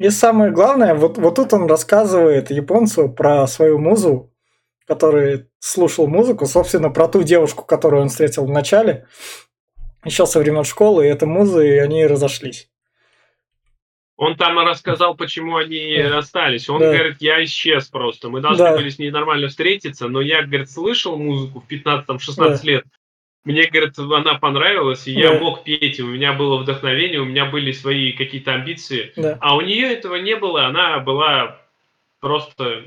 [0.00, 4.32] И самое главное, вот, вот тут он рассказывает японцу про свою музу,
[4.88, 9.06] который слушал музыку, собственно, про ту девушку, которую он встретил в начале
[10.04, 12.68] еще со времен школы, и это музы, и они разошлись.
[14.16, 16.68] Он там рассказал, почему они расстались.
[16.68, 16.92] Он да.
[16.92, 18.28] говорит, я исчез просто.
[18.28, 18.76] Мы должны да.
[18.76, 22.58] были с ней нормально встретиться, но я, говорит, слышал музыку в 15-16 да.
[22.62, 22.84] лет.
[23.44, 25.20] Мне, говорит, она понравилась, и да.
[25.20, 29.12] я мог петь, и у меня было вдохновение, у меня были свои какие-то амбиции.
[29.16, 29.36] Да.
[29.40, 31.60] А у нее этого не было, она была
[32.20, 32.84] просто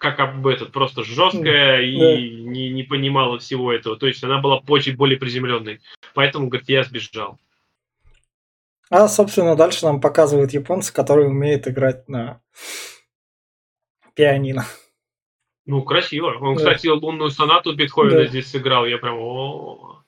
[0.00, 1.80] как об этот, просто жесткая да.
[1.82, 3.96] и не, не понимала всего этого.
[3.96, 5.80] То есть она была очень более приземленной.
[6.14, 7.38] Поэтому, говорит, я сбежал.
[8.88, 12.40] А, собственно, дальше нам показывают японца, который умеет играть на
[14.14, 14.64] пианино.
[15.66, 16.34] Ну, красиво.
[16.40, 16.60] Он, да.
[16.60, 18.26] кстати, лунную сонату Бетховена да.
[18.26, 18.86] здесь сыграл.
[18.86, 19.18] Я прям...
[19.18, 20.02] О-о-о.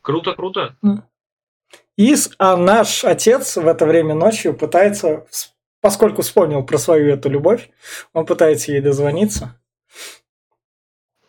[0.00, 0.76] Круто, круто.
[1.98, 5.26] И а наш отец в это время ночью пытается
[5.84, 7.68] поскольку вспомнил про свою эту любовь,
[8.14, 9.60] он пытается ей дозвониться.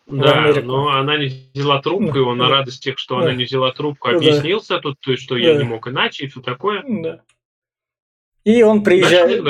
[0.06, 3.26] Да, но она не взяла трубку, и он на радости, что да.
[3.26, 6.82] она не взяла трубку, объяснился тут, то что я не мог иначе и все такое.
[6.88, 7.20] Да.
[8.44, 9.44] И он приезжает,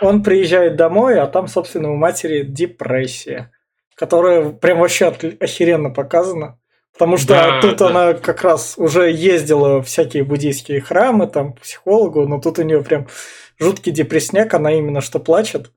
[0.00, 3.52] он приезжает домой, а там, собственно, у матери депрессия,
[3.94, 6.58] которая прям вообще охеренно показана.
[6.92, 7.86] Потому что да, тут да.
[7.86, 12.62] она как раз уже ездила в всякие буддийские храмы, там, к психологу, но тут у
[12.62, 13.06] нее прям
[13.62, 15.70] жуткий депресняк, она именно что плачет.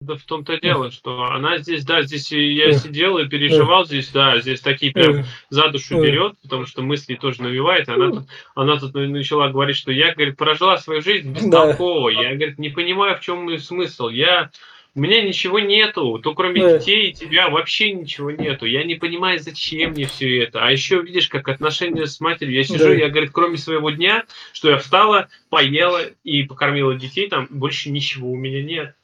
[0.00, 4.40] Да в том-то дело, что она здесь, да, здесь я сидел и переживал здесь, да,
[4.40, 7.86] здесь такие прям за душу берет, потому что мысли тоже навевает.
[7.90, 12.08] Она тут, она тут начала говорить, что я, говорит, прожила свою жизнь бестолково.
[12.08, 14.08] Я, говорит, не понимаю, в чем смысл.
[14.08, 14.50] Я
[14.94, 16.78] у меня ничего нету, то кроме да.
[16.78, 18.66] детей и тебя вообще ничего нету.
[18.66, 20.64] Я не понимаю, зачем мне все это.
[20.64, 22.54] А еще видишь, как отношения с матерью.
[22.54, 22.94] Я сижу, да.
[22.94, 28.30] я, говорит, кроме своего дня, что я встала, поела и покормила детей, там больше ничего
[28.30, 28.94] у меня нет.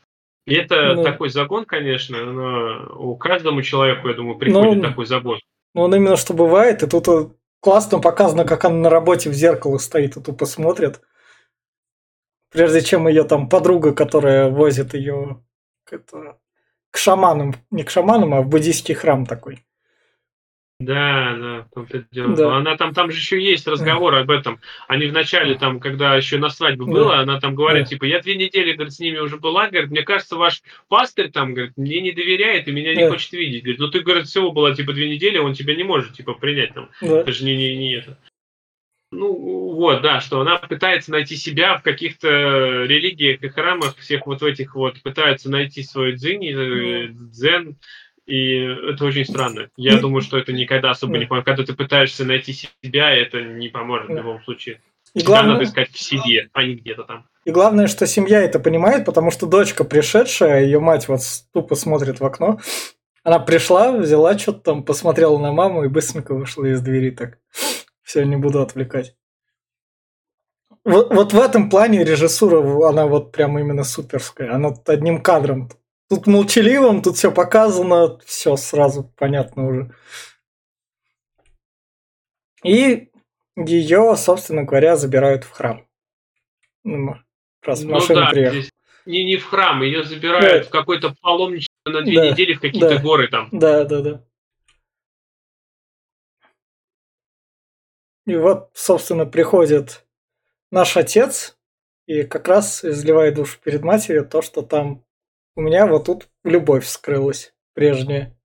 [0.46, 5.07] И это ну, такой загон, конечно, но у каждому человеку, я думаю, приходит ну, такой
[5.07, 5.40] загон.
[5.75, 9.79] Ну, он именно что бывает, и тут классно показано, как она на работе в зеркало
[9.79, 11.01] стоит и тупо смотрит.
[12.53, 15.42] Прежде чем ее там подруга, которая возит ее
[15.92, 16.38] это,
[16.90, 19.66] к шаманам, не к шаманам, а в буддийский храм такой.
[20.79, 22.37] Да, да, в том-то дело.
[22.37, 22.57] Да.
[22.57, 24.61] Она там, там же еще есть разговор об этом.
[24.88, 26.92] Они вначале там, когда еще на свадьбе да.
[26.92, 27.88] было, она там говорит, да.
[27.88, 31.55] типа, я две недели, говорит, с ними уже была, говорит, мне кажется, ваш пастырь там,
[31.55, 33.03] говорит, мне не доверяет и меня да.
[33.03, 33.62] не хочет видеть.
[33.62, 36.75] Говорит, ну ты, говорит, всего была, типа, две недели, он тебя не может, типа, принять
[36.75, 36.90] там.
[37.01, 37.20] Да.
[37.20, 38.18] Это же не, не, не это.
[39.16, 42.29] Ну, вот, да, что она пытается найти себя в каких-то
[42.85, 47.76] религиях и храмах, всех вот в этих вот, пытается найти свой дзинь, э, дзен,
[48.26, 49.68] и это очень странно.
[49.76, 51.46] Я думаю, что это никогда особо не поможет.
[51.46, 54.81] Когда ты пытаешься найти себя, это не поможет в любом случае.
[55.14, 57.26] И главное, надо искать в себе, а не где-то там.
[57.44, 61.20] И главное, что семья это понимает, потому что дочка пришедшая, ее мать вот
[61.55, 62.61] тупо смотрит в окно.
[63.22, 67.38] Она пришла, взяла что-то там, посмотрела на маму и быстренько вышла из двери так.
[68.07, 69.16] Все, не буду отвлекать.
[70.85, 74.55] Вот, вот в этом плане режиссура, она вот прям именно суперская.
[74.55, 75.69] Она одним кадром.
[76.09, 79.95] Тут молчаливым, тут все показано, все сразу понятно уже.
[82.62, 83.11] И
[83.57, 85.85] ее, собственно говоря, забирают в храм.
[86.85, 87.16] Ну,
[87.64, 88.71] раз ну да, здесь
[89.05, 90.69] не, не в храм, ее забирают да.
[90.69, 92.31] в какой-то паломничество на две да.
[92.31, 93.03] недели в какие-то да.
[93.03, 93.49] горы там.
[93.51, 94.25] Да, да, да.
[98.26, 100.04] И вот, собственно, приходит
[100.70, 101.56] наш отец
[102.06, 105.04] и как раз изливает душу перед матерью то, что там
[105.54, 108.36] у меня вот тут любовь вскрылась прежняя.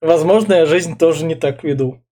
[0.00, 2.04] Возможно, я жизнь тоже не так веду.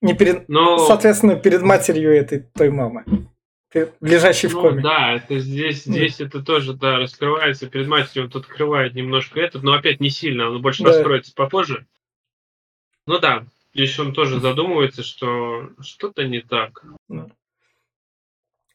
[0.00, 0.78] Не перед, Но...
[0.78, 3.04] соответственно, перед матерью этой той мамы,
[4.00, 4.82] лежащей ну, в коме.
[4.82, 6.26] Да, это здесь, здесь да.
[6.26, 7.68] это тоже да, раскрывается.
[7.68, 10.90] Перед матерью он тут открывает немножко этот, но опять не сильно, он больше да.
[10.90, 11.86] раскроется попозже.
[13.06, 16.82] Ну да, Здесь он тоже задумывается, что что-то не так.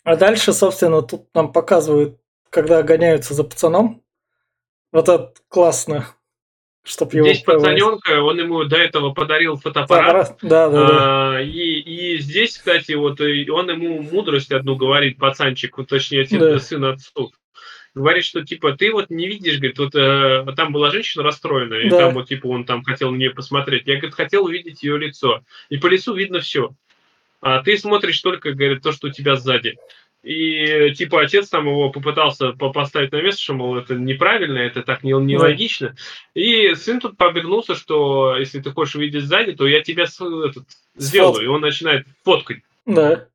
[0.04, 4.02] А дальше, собственно, тут нам показывают, когда гоняются за пацаном,
[4.92, 6.08] Вот это классно.
[6.84, 7.56] Чтоб его Здесь ПВС.
[7.56, 10.38] пацаненка, он ему до этого подарил фотоаппарат.
[10.44, 11.38] Да, да, да.
[11.38, 16.22] А, и, и здесь, кстати, вот и он ему мудрость одну говорит, пацанчик, вот, точнее,
[16.22, 16.60] отец, Да.
[16.60, 17.34] сын отцу.
[17.96, 21.90] Говорит, что типа ты вот не видишь, говорит, вот э, там была женщина расстроенная, и
[21.90, 22.00] Да.
[22.00, 23.88] там вот типа он там хотел на нее посмотреть.
[23.88, 25.44] Я, говорит, хотел увидеть ее лицо.
[25.70, 26.72] И по лицу видно все.
[27.42, 29.78] А ты смотришь только, говорит, то, что у тебя сзади.
[30.24, 34.82] И типа отец там его попытался по- поставить на место, что, мол, это неправильно, это
[34.82, 35.96] так не- нелогично.
[36.34, 41.44] И сын тут побегнулся, что если ты хочешь увидеть сзади, то я тебя этот, сделаю.
[41.44, 43.28] И он начинает фоткать Да.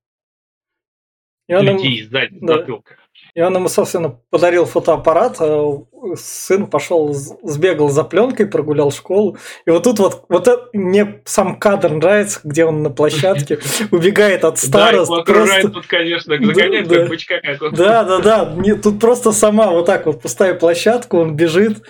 [1.48, 2.58] И он, людей сзади, да.
[2.58, 2.96] затылка.
[3.34, 5.82] И он ему, собственно, подарил фотоаппарат, а
[6.16, 9.36] сын пошел, сбегал за пленкой, прогулял школу.
[9.66, 13.58] И вот тут вот, вот это, мне сам кадр нравится, где он на площадке
[13.92, 15.10] убегает от Да, старост.
[15.12, 17.06] окружает просто- тут, конечно, Да, загоняет да.
[17.06, 18.52] бычка какого Да, да, да.
[18.56, 21.82] Не, тут просто сама вот так вот пустая площадка, он бежит.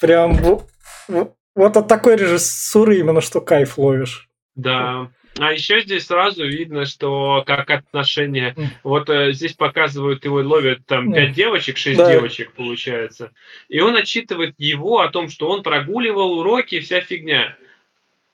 [0.00, 0.62] Прям во-
[1.08, 4.28] во- вот от такой режиссуры именно что кайф ловишь.
[4.54, 5.08] Да.
[5.38, 8.54] А еще здесь сразу видно, что как отношения.
[8.82, 12.12] Вот э, здесь показывают, его ловят там пять девочек, шесть Да.
[12.12, 13.32] девочек получается.
[13.68, 17.56] И он отчитывает его о том, что он прогуливал уроки, вся фигня.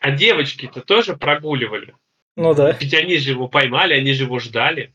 [0.01, 1.95] А девочки-то тоже прогуливали.
[2.37, 2.77] Ну да.
[2.81, 4.93] Ведь они же его поймали, они же его ждали.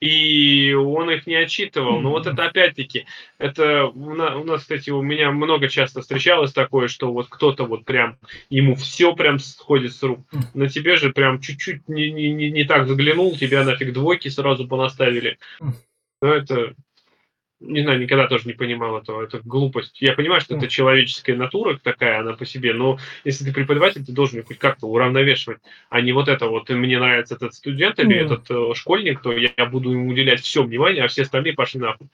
[0.00, 2.00] И он их не отчитывал.
[2.00, 3.06] Но вот это опять-таки,
[3.38, 7.64] это у на- у нас, кстати, у меня много часто встречалось такое, что вот кто-то
[7.64, 8.16] вот прям,
[8.48, 10.20] ему все прям сходит с рук.
[10.54, 14.68] На тебе же прям чуть-чуть не, не, не, не так заглянул, тебя нафиг двойки сразу
[14.68, 15.38] понаставили.
[16.22, 16.74] Но это,
[17.60, 19.22] не знаю, никогда тоже не понимал этого.
[19.22, 20.00] Это глупость.
[20.00, 24.12] Я понимаю, что это человеческая натура такая, она по себе, но если ты преподаватель, ты
[24.12, 25.58] должен хоть как-то уравновешивать,
[25.90, 29.66] а не вот это вот, мне нравится этот студент или этот э, школьник, то я
[29.66, 32.08] буду ему уделять все внимание, а все остальные пошли нахуй.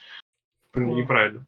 [0.74, 1.46] Неправильно.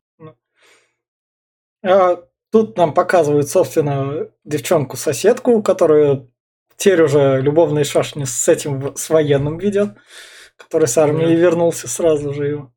[1.83, 6.27] А тут нам показывают, собственно, девчонку-соседку, которая
[6.77, 9.97] теперь уже любовные шашни с этим, с военным ведет,
[10.57, 12.76] который с армии вернулся сразу же его.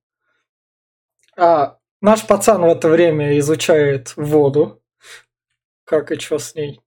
[1.40, 4.82] А наш пацан в это время изучает воду.
[5.86, 6.82] Как и что с ней.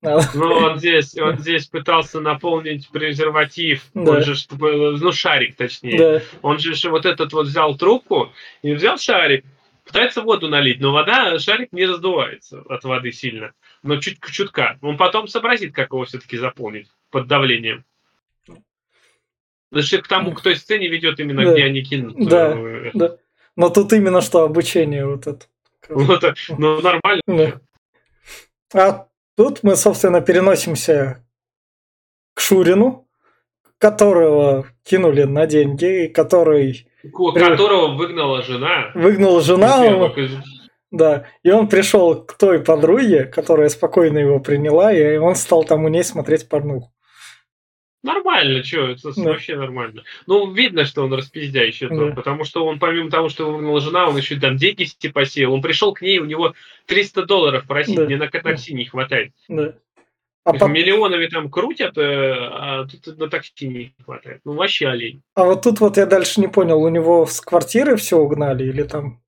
[0.00, 4.12] Надо- Но он здесь, он здесь пытался наполнить презерватив, Да.
[4.12, 5.96] он же, ну, шарик точнее.
[5.98, 9.44] Да, Он же вот этот вот взял трубку и взял шарик,
[9.84, 13.52] пытается воду налить, но вода, шарик не раздувается от воды сильно,
[13.84, 14.76] но чуть чутка.
[14.82, 17.84] Он потом сообразит, как его все-таки заполнить под давлением.
[19.70, 21.52] Значит, к тому, к той сцене ведет именно, Да.
[21.52, 22.16] где они кинут.
[22.28, 22.54] Да.
[22.56, 23.16] э, да.
[23.56, 25.46] Но тут именно что обучение вот это.
[25.88, 27.60] Вот, э, ну, нормально.
[28.72, 28.88] Да.
[28.88, 31.24] А тут мы, собственно, переносимся
[32.34, 33.06] к Шурину,
[33.78, 38.92] которого кинули на деньги, и который Ко- Которого выгнала жена.
[38.94, 40.30] выгнала жена, Во-первых, из-
[40.92, 45.84] да, и он пришел к той подруге, которая спокойно его приняла, и он стал там
[45.84, 46.92] у ней смотреть порнуху.
[48.02, 49.22] Нормально, что, это Да.
[49.22, 50.02] вообще нормально.
[50.26, 52.12] Ну, видно, что он распиздяй Да.
[52.14, 55.52] потому что он, помимо того, что выгнала жена, он еще там деньги посеял.
[55.54, 56.54] Он пришел к ней, у него
[56.86, 58.04] 300 долларов просить, Да.
[58.04, 59.32] мне на такси не хватает.
[59.48, 59.74] Да.
[60.44, 62.02] А, по- Миллионами там крутят, э,
[62.34, 64.40] а тут на такси не хватает.
[64.44, 65.22] Ну, вообще олень.
[65.36, 68.82] а вот тут вот я дальше не понял, у него с квартиры все угнали или
[68.82, 69.20] там...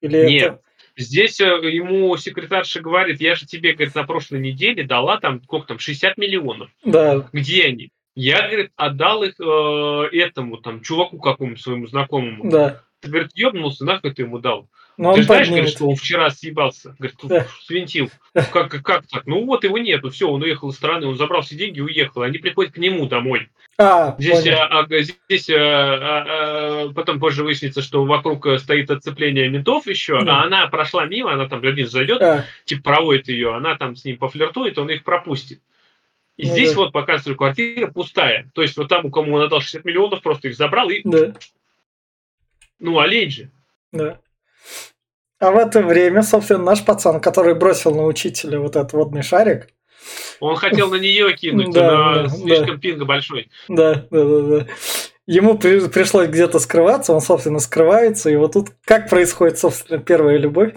[0.00, 0.42] Или Нет.
[0.54, 0.60] это...
[0.96, 5.66] Здесь э, ему секретарша говорит, я же тебе, говорит, на прошлой неделе дала там, сколько
[5.66, 6.70] там, 60 миллионов.
[6.84, 7.90] Да, Где они?
[8.14, 12.50] Я, говорит, отдал их э, этому, там, чуваку какому-то своему знакомому.
[12.50, 12.80] да.
[13.00, 14.66] Ты, говорит, ебнулся, нахуй ты ему дал?
[14.96, 16.96] Но Ты он же знаешь, говорит, что он вчера съебался?
[16.98, 17.46] Говорит, Да.
[17.64, 18.10] свинтил.
[18.32, 19.26] Как, как, как так?
[19.26, 22.22] Ну вот его нету, все, он уехал из страны, он забрал все деньги и уехал.
[22.22, 23.50] Они приходят к нему домой.
[23.76, 24.56] А, Здесь, понял.
[24.58, 26.24] а, а, здесь а, а,
[26.86, 30.40] а, потом позже выяснится, что вокруг э, стоит отцепление ментов еще, Да.
[30.40, 34.04] а она прошла мимо, она там один зайдет, А, типа проводит ее, она там с
[34.06, 35.60] ним пофлиртует, он их пропустит.
[36.36, 36.76] И Ну здесь да.
[36.78, 38.50] вот показывают, квартира пустая.
[38.54, 41.32] То есть вот там, у кому он отдал 60 миллионов, просто их забрал и, да.
[42.80, 43.50] ну, олень же.
[43.92, 44.18] Да.
[45.38, 49.68] А в это время, собственно, наш пацан, который бросил на учителя вот этот водный шарик,
[50.40, 53.48] Он хотел на нее кинуть, Да, но да, слишком пинга большой.
[53.68, 54.66] да, да, да, да.
[55.26, 60.36] Ему при- пришлось где-то скрываться, он, собственно, скрывается, и вот тут как происходит, собственно, первая
[60.36, 60.74] любовь.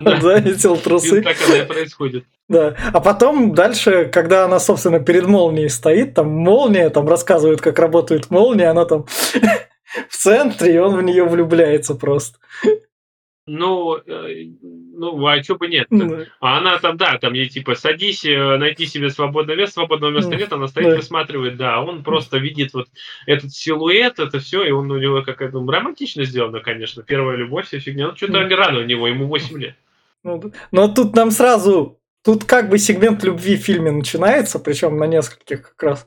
[0.00, 1.22] Он заметил И трусы.
[1.22, 2.24] так оно и происходит.
[2.48, 2.76] Да.
[2.92, 8.30] А потом дальше, когда она, собственно, перед молнией стоит, там молния, там рассказывают, как работает
[8.30, 9.06] молния, она там
[10.08, 12.38] в центре, и он в нее влюбляется просто.
[13.46, 14.46] Ну, э,
[14.96, 16.26] ну, а что бы нет -то?
[16.40, 20.34] А она там, да, там ей типа садись, э, найди себе свободное место, свободного места
[20.34, 22.88] нет, она стоит, высматривает, да, он просто видит вот
[23.26, 27.66] этот силуэт, это все, и он у него какая-то ну, романтично сделано, конечно, первая любовь,
[27.66, 29.74] вся фигня, ну, что-то рано у него, ему 8 лет.
[30.22, 35.04] Ну, но тут нам сразу, тут как бы сегмент любви в фильме начинается, причем на
[35.04, 36.06] нескольких как раз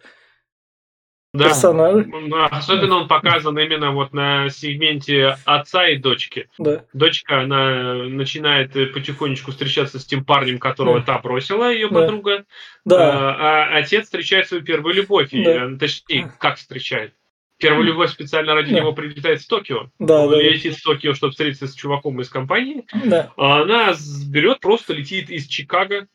[1.33, 1.45] да.
[1.45, 2.11] персонажей.
[2.49, 6.49] Особенно он показан именно вот на сегменте отца и дочки.
[6.57, 6.83] Да.
[6.93, 11.05] Дочка, она начинает потихонечку встречаться с тем парнем, которого да.
[11.05, 12.01] та бросила, ее да.
[12.01, 12.45] подруга.
[12.83, 13.35] Да.
[13.35, 15.29] А, а отец встречает свою первую любовь.
[15.31, 15.37] Да.
[15.37, 17.13] И, э, точнее, как встречает?
[17.57, 18.79] Первую любовь специально ради да.
[18.79, 19.89] него прилетает в Токио.
[19.97, 22.85] Да, да, летит в Токио, чтобы встретиться с чуваком из компании.
[23.05, 23.33] Да.
[23.35, 23.95] А она
[24.29, 26.07] берет, просто летит из Чикаго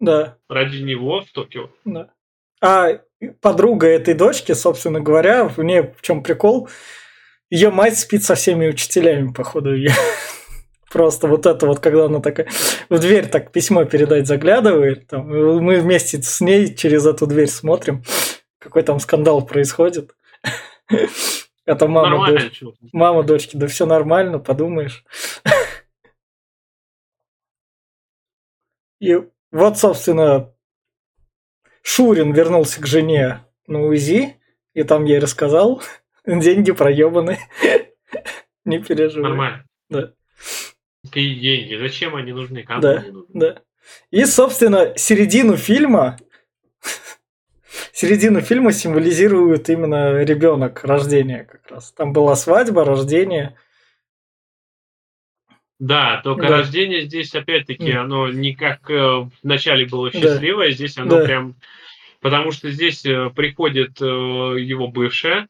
[0.00, 0.38] да.
[0.48, 1.68] ради него в Токио.
[1.84, 2.10] Да.
[2.62, 3.00] А
[3.40, 6.68] подруга этой дочки, собственно говоря, в ней в чем прикол,
[7.50, 9.92] ее мать спит со всеми учителями, походу, ее.
[10.90, 12.48] Просто вот это вот, когда она такая
[12.88, 18.02] в дверь так письмо передать заглядывает, там, мы вместе с ней через эту дверь смотрим,
[18.58, 20.12] какой там скандал происходит.
[21.64, 22.62] Это мама, дочь,
[22.92, 25.04] мама дочки, да все нормально, подумаешь.
[29.00, 29.16] И
[29.50, 30.54] вот, собственно,
[31.82, 34.36] Шурин вернулся к жене на УЗИ,
[34.74, 35.82] и там ей рассказал,
[36.26, 37.38] деньги проебаны.
[38.64, 39.30] Не переживай.
[39.30, 39.64] Нормально.
[39.88, 40.12] Да.
[41.04, 41.76] Какие деньги?
[41.76, 42.62] Зачем они нужны?
[42.62, 43.28] Кому да, они нужны?
[43.32, 43.62] Да.
[44.10, 46.18] И, собственно, середину фильма
[47.96, 51.92] середину фильма символизирует именно ребенок, рождение как раз.
[51.92, 53.56] Там была свадьба, рождение.
[55.78, 56.58] Да, только да.
[56.58, 58.02] рождение здесь опять-таки да.
[58.02, 60.74] оно не как э, вначале было счастливое, да.
[60.74, 61.24] здесь оно да.
[61.24, 61.56] прям
[62.20, 65.48] потому что здесь э, приходит э, его бывшая,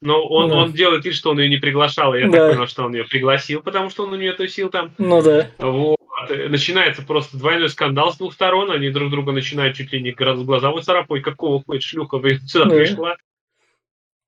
[0.00, 0.56] но он, да.
[0.56, 2.32] он делает вид, что он ее не приглашал, и я да.
[2.32, 4.92] так понял, что он ее пригласил, потому что он у нее тусил там.
[4.98, 5.50] Ну да.
[5.58, 5.98] Вот.
[6.28, 10.70] Начинается просто двойной скандал с двух сторон, они друг друга начинают чуть ли не глаза
[10.70, 12.76] выцарапывать, какого хоть шлюха вы сюда да.
[12.76, 13.16] пришла.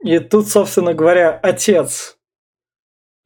[0.04, 2.18] И тут, собственно говоря, отец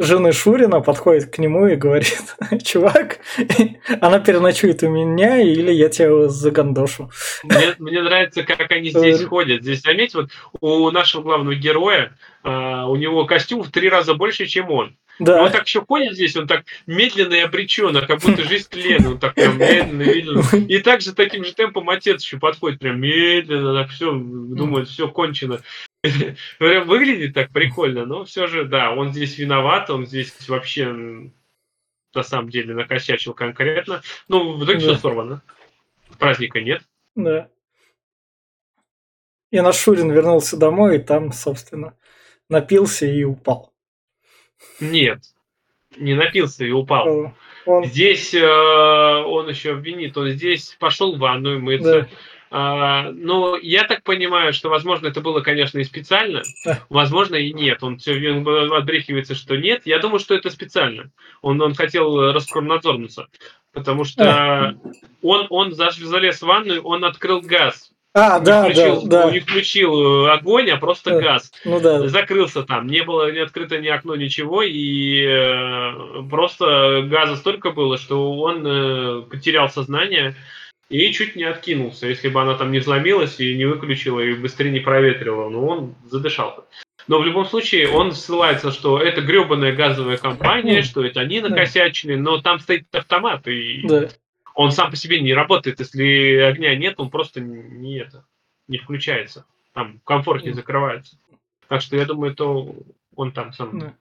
[0.00, 2.26] жены Шурина подходит к нему и говорит,
[2.64, 3.20] чувак,
[4.00, 7.10] она переночует у меня, или я тебя загандошу.
[7.44, 9.62] Мне, мне нравится, как они здесь ходят.
[9.62, 10.30] Здесь, заметь, вот
[10.60, 14.96] у нашего главного героя, uh, у него костюм в три раза больше, чем он.
[15.20, 15.42] Да.
[15.42, 19.18] Он так еще ходит здесь, он так медленно и обреченно, как будто жизнь тлен, он
[19.18, 20.66] так прям медленно, медленно.
[20.66, 25.60] И также таким же темпом отец еще подходит прям медленно, так все, думает, все кончено.
[26.58, 31.30] Прям выглядит так прикольно, но все же, да, он здесь виноват, он здесь вообще
[32.14, 34.02] на самом деле накосячил конкретно.
[34.28, 34.92] Ну, в итоге да.
[34.92, 35.42] все сорвано.
[36.18, 36.82] Праздника нет.
[37.14, 37.48] Да.
[39.50, 41.96] И Нашурин вернулся домой, и там, собственно,
[42.48, 43.72] напился и упал.
[44.80, 45.20] Нет,
[45.96, 47.34] не напился и упал.
[47.66, 47.84] Он...
[47.84, 52.02] Здесь э, он еще обвинит, он здесь пошел в ванную мыться.
[52.02, 52.08] Да.
[52.52, 56.42] А, но я так понимаю, что, возможно, это было, конечно, и специально,
[56.88, 57.82] возможно, и нет.
[57.82, 59.82] Он все отбрехивается, что нет.
[59.84, 61.10] Я думаю, что это специально.
[61.42, 63.28] Он, он хотел раскромнадзорнуться,
[63.72, 64.76] потому что
[65.22, 67.92] он, он залез в ванную, он открыл газ.
[68.12, 69.30] А, не да, включил, да, да.
[69.30, 71.20] Не включил э, огонь, а просто да.
[71.20, 71.52] газ.
[71.64, 72.08] Ну да.
[72.08, 72.88] Закрылся там.
[72.88, 74.62] Не было не открыто ни окно, ничего.
[74.64, 80.34] И э, просто газа столько было, что он э, потерял сознание
[80.90, 84.70] и чуть не откинулся, если бы она там не взломилась и не выключила, и быстрее
[84.70, 85.48] не проветривала.
[85.48, 86.66] Но он задышал.
[87.06, 92.16] Но в любом случае он ссылается, что это гребаная газовая компания, что это они накосячили,
[92.16, 94.08] но там стоит автомат, и да.
[94.54, 95.80] он сам по себе не работает.
[95.80, 98.24] Если огня нет, он просто не это
[98.68, 99.46] не включается.
[99.72, 101.18] Там комфорт не закрывается.
[101.68, 102.74] Так что я думаю, то
[103.14, 103.78] он там сам.
[103.78, 103.94] Да.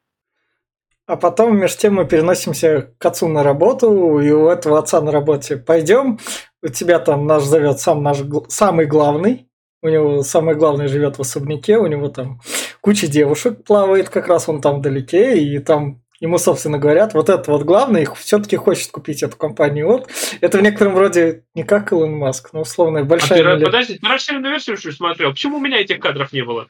[1.10, 5.12] А потом, между тем, мы переносимся к отцу на работу, и у этого отца на
[5.12, 6.20] работе пойдем,
[6.62, 9.47] у тебя там наш зовет сам наш самый главный,
[9.82, 12.41] у него самый главный живет в особняке, у него там
[12.82, 17.51] куча девушек плавает, как раз он там вдалеке, и там ему, собственно, говорят, вот это
[17.51, 19.88] вот главный все-таки хочет купить эту компанию.
[19.88, 23.55] Вот это в некотором роде не как Илон Маск, но условно большая...
[23.55, 25.32] А ты, подожди, ты расширенную версию смотрел?
[25.32, 26.68] Почему у меня этих кадров не было?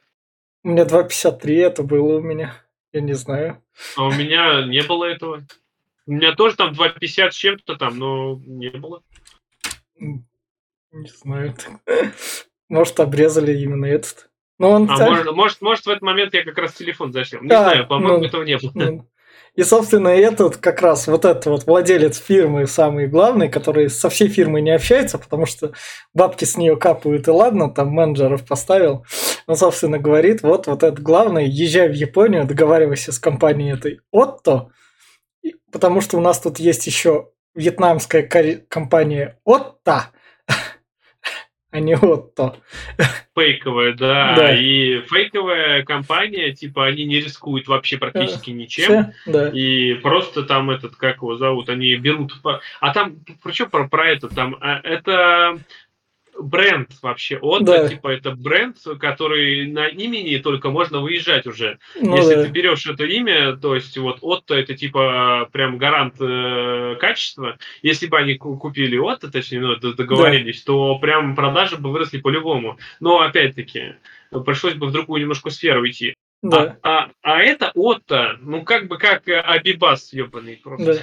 [0.64, 2.54] У меня 2.53 это было у меня.
[2.92, 3.64] Я не знаю.
[3.96, 5.44] А у меня не было этого.
[6.06, 9.04] У меня тоже там 2.50 с чем-то там, но не было.
[10.00, 11.56] Не знаю.
[12.70, 14.30] Может, обрезали именно этот.
[14.60, 17.42] Но он а может, может, может, в этот момент я как раз телефон засел.
[17.42, 18.72] Не а, знаю, по-моему, ну, этого не было.
[18.76, 19.10] Ну.
[19.60, 24.30] И, собственно, этот как раз вот этот вот владелец фирмы самый главный, который со всей
[24.30, 25.74] фирмой не общается, потому что
[26.14, 29.06] бабки с нее капают, и ладно, там менеджеров поставил.
[29.48, 34.70] Он, собственно, говорит, вот, вот этот главный, езжай в Японию, договаривайся с компанией этой Отто,
[35.74, 38.24] Потому что у нас тут есть еще вьетнамская
[38.70, 40.12] компания Отта,
[41.72, 42.58] а не Отто.
[43.36, 44.36] Фейковая, да.
[44.36, 44.60] да.
[44.60, 48.84] И фейковая компания, типа, они не рискуют вообще практически ничем.
[48.84, 49.50] Все, да.
[49.50, 52.34] И просто там этот, как его зовут, они берут...
[52.80, 55.60] А там, причем про, про это, там, а, это
[56.42, 57.38] бренд вообще.
[57.38, 57.88] Отто, да.
[57.90, 61.80] типа, это бренд, который на имени только можно выезжать уже.
[62.00, 62.44] Ну, Если да.
[62.46, 67.58] ты берешь это имя, то есть вот Отто это типа прям гарант э, качества.
[67.82, 70.74] Если бы они купили Отто, точнее, ну, договорились, да.
[70.74, 72.78] то прям продажи бы выросли по-любому.
[73.00, 73.96] Но опять-таки,
[74.46, 76.14] пришлось бы в другую немножко сферу идти.
[76.42, 76.78] Да.
[76.84, 80.94] А, а, а это Отто, ну как бы как Абибас ебаный просто.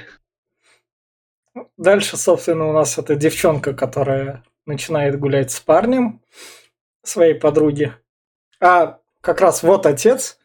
[1.55, 1.63] Да.
[1.77, 6.21] Дальше, собственно, у нас эта девчонка, которая начинает гулять с парнем
[7.03, 7.95] своей подруги.
[8.61, 10.39] А как раз вот отец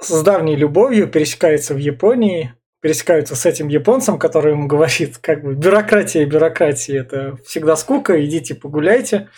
[0.00, 5.54] с давней любовью пересекается в Японии, пересекаются с этим японцем, который ему говорит, как бы,
[5.54, 9.28] бюрократия, бюрократия, это всегда скука, идите погуляйте.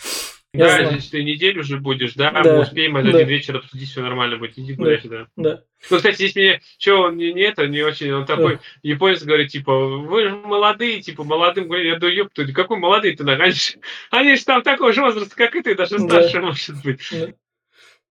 [0.53, 0.95] Да, знаю.
[0.95, 2.43] если ты неделю уже будешь, да, да.
[2.43, 3.23] мы успеем один да.
[3.23, 5.27] вечер обсудить, все нормально будет, иди гуляйте, да.
[5.35, 5.63] да.
[5.89, 8.61] Ну, кстати, здесь мне, что, он не, не это, не очень, он такой, да.
[8.83, 13.23] японец говорит, типа, вы же молодые, типа, молодым, говорю, я думаю, ёпта, какой молодый ты,
[13.23, 13.77] нагонишь?
[14.11, 16.41] Они же там такого же возраста, как и ты, даже старше, да.
[16.41, 17.01] может быть.
[17.11, 17.29] Да.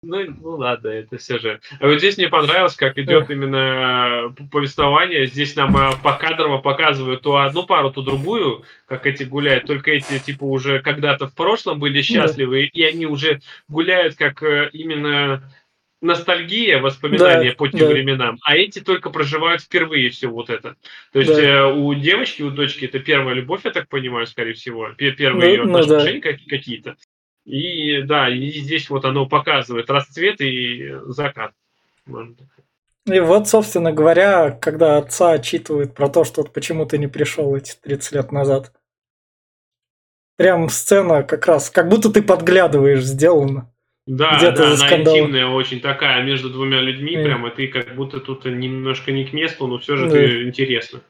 [0.04, 1.60] Ну, ну ладно, это все же.
[1.78, 5.26] А вот здесь мне понравилось, как идет именно повествование.
[5.26, 9.66] Здесь нам э, по кадрово показывают то одну пару, то другую, как эти гуляют.
[9.66, 14.70] Только эти, типа, уже когда-то в прошлом были счастливы, и они уже гуляют как э,
[14.72, 15.48] именно
[16.00, 17.86] ностальгия, воспоминания да, по тем да.
[17.86, 20.74] временам, а эти только проживают впервые все вот это.
[21.12, 21.40] То есть да.
[21.40, 25.44] э, у девочки, у дочки это первая любовь, я так понимаю, скорее всего, первые ну,
[25.44, 26.38] ее отношения ну, да.
[26.48, 26.96] какие-то.
[27.44, 31.52] И да, и здесь вот оно показывает расцвет и закат.
[33.06, 37.74] И вот, собственно говоря, когда отца отчитывают про то, что почему ты не пришел эти
[37.82, 38.72] 30 лет назад.
[40.36, 43.72] Прям сцена как раз, как будто ты подглядываешь, сделано.
[44.06, 45.16] Да, да, она скандал.
[45.16, 47.24] интимная очень такая между двумя людьми, mm.
[47.24, 50.10] прямо ты как будто тут немножко не к месту, но все же mm.
[50.10, 51.02] ты интересно.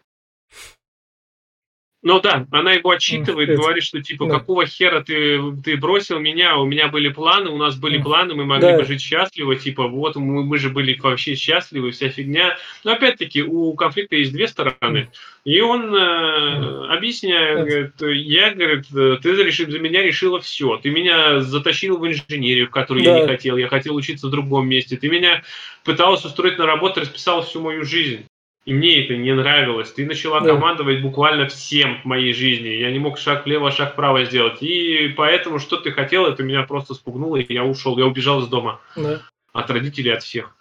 [2.02, 4.38] Ну да, она его отчитывает, mm, говорит, что типа, да.
[4.38, 8.02] какого хера ты, ты бросил меня, у меня были планы, у нас были mm.
[8.02, 8.78] планы, мы могли да.
[8.78, 12.56] бы жить счастливо, типа, вот мы, мы же были вообще счастливы, вся фигня.
[12.82, 15.10] Но опять-таки, у конфликта есть две стороны.
[15.44, 18.86] И он э, объясняет, говорит, я, говорит,
[19.22, 20.78] ты за, решил, за меня решила все.
[20.78, 23.16] Ты меня затащил в инженерию, в которую да.
[23.16, 23.56] я не хотел.
[23.56, 24.96] Я хотел учиться в другом месте.
[24.96, 25.42] Ты меня
[25.84, 28.24] пыталась устроить на работу, расписала всю мою жизнь.
[28.64, 29.92] И мне это не нравилось.
[29.92, 30.50] Ты начала да.
[30.50, 32.68] командовать буквально всем в моей жизни.
[32.68, 34.62] Я не мог шаг влево, шаг вправо сделать.
[34.62, 37.98] И поэтому, что ты хотел, это меня просто спугнуло, и я ушел.
[37.98, 38.80] Я убежал из дома.
[38.94, 39.20] Да.
[39.52, 40.56] От родителей, от всех.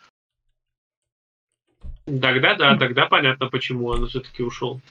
[2.05, 4.81] Тогда да, тогда понятно, почему он все-таки ушел.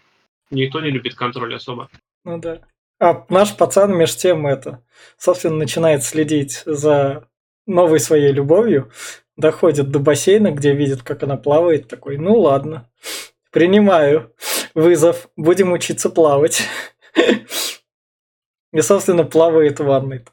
[0.50, 1.90] Никто не любит контроль особо.
[2.24, 2.61] Ну да.
[3.00, 4.82] А наш пацан меж тем это,
[5.16, 7.26] собственно, начинает следить за
[7.66, 8.90] новой своей любовью,
[9.41, 12.88] доходит до бассейна, где видит, как она плавает, такой, ну ладно,
[13.51, 14.32] принимаю
[14.74, 16.62] вызов, будем учиться плавать.
[18.72, 20.24] И, собственно, плавает в ванной.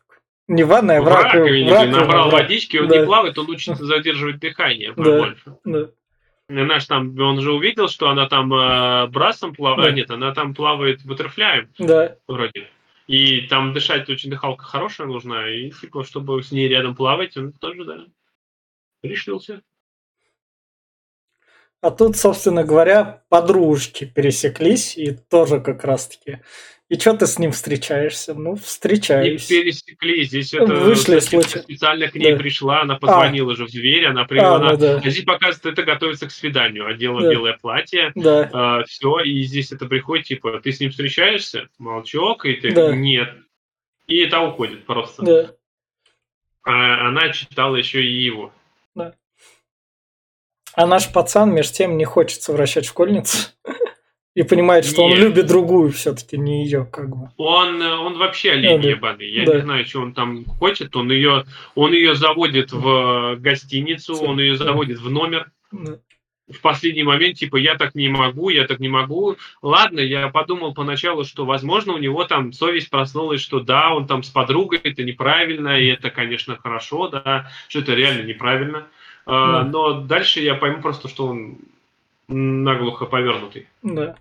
[0.48, 1.86] Не в ванной, а в раковине.
[1.88, 5.42] Набрал водички, он не плавает, он учится задерживать дыхание больше.
[5.66, 5.90] Да.
[6.50, 9.90] Наш там, он же увидел, что она там э, брасом плавает, да.
[9.90, 11.68] а нет, она там плавает бутерфляем.
[11.78, 12.16] Да.
[12.26, 12.70] Вроде.
[13.08, 17.52] И там дышать очень дыхалка хорошая нужна, и типа, чтобы с ней рядом плавать, он
[17.52, 18.06] тоже, да
[19.02, 19.62] решился.
[21.82, 26.40] А тут, собственно говоря, подружки пересеклись и тоже как раз-таки.
[26.90, 28.34] И что ты с ним встречаешься?
[28.34, 29.52] Ну, встречаюсь.
[29.52, 30.30] И пересеклись.
[30.30, 31.60] Здесь это Вышли случай.
[31.60, 32.38] специально к ней да.
[32.38, 33.56] пришла, она позвонила а.
[33.58, 34.56] же в дверь, она привела.
[34.56, 34.96] А, ну, да.
[35.04, 36.88] а здесь показывает, это готовится к свиданию.
[36.88, 37.30] Одела да.
[37.30, 38.14] белое платье.
[38.16, 38.50] Да.
[38.54, 41.68] А, все, и здесь это приходит, типа, ты с ним встречаешься?
[41.78, 42.96] Молчок, и ты да.
[42.96, 43.36] нет.
[44.08, 45.24] И это уходит просто.
[45.24, 45.52] Да.
[46.64, 48.54] А она читала еще и его.
[50.78, 50.84] Да.
[50.84, 53.50] А наш пацан, между тем, не хочет совращать школьницу.
[54.36, 55.18] И понимает, что Нет.
[55.18, 57.32] он любит другую все-таки, не ее, как бы.
[57.38, 59.28] Он, он вообще олень да, ебаный.
[59.32, 59.56] Я да.
[59.56, 60.96] не знаю, что он там хочет.
[60.96, 65.50] Он ее, он ее заводит в гостиницу, он ее заводит в номер.
[65.72, 65.98] Да.
[66.48, 69.38] В последний момент, типа, я так не могу, я так не могу.
[69.64, 74.22] Ладно, я подумал поначалу, что, возможно, у него там совесть проснулась, что да, он там
[74.22, 78.88] с подругой, это неправильно, и это, конечно, хорошо, да, что это реально неправильно.
[79.28, 79.70] А, да.
[79.70, 81.60] Но дальше я пойму просто, что он
[82.28, 83.68] наглухо повернутый.
[83.84, 84.16] Да.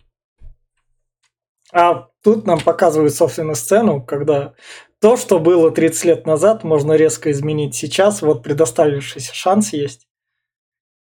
[1.73, 4.55] А тут нам показывают, собственно, сцену, когда
[5.01, 8.23] то, что было 30 лет назад, можно резко изменить сейчас.
[8.23, 10.07] Вот предоставившийся шанс есть.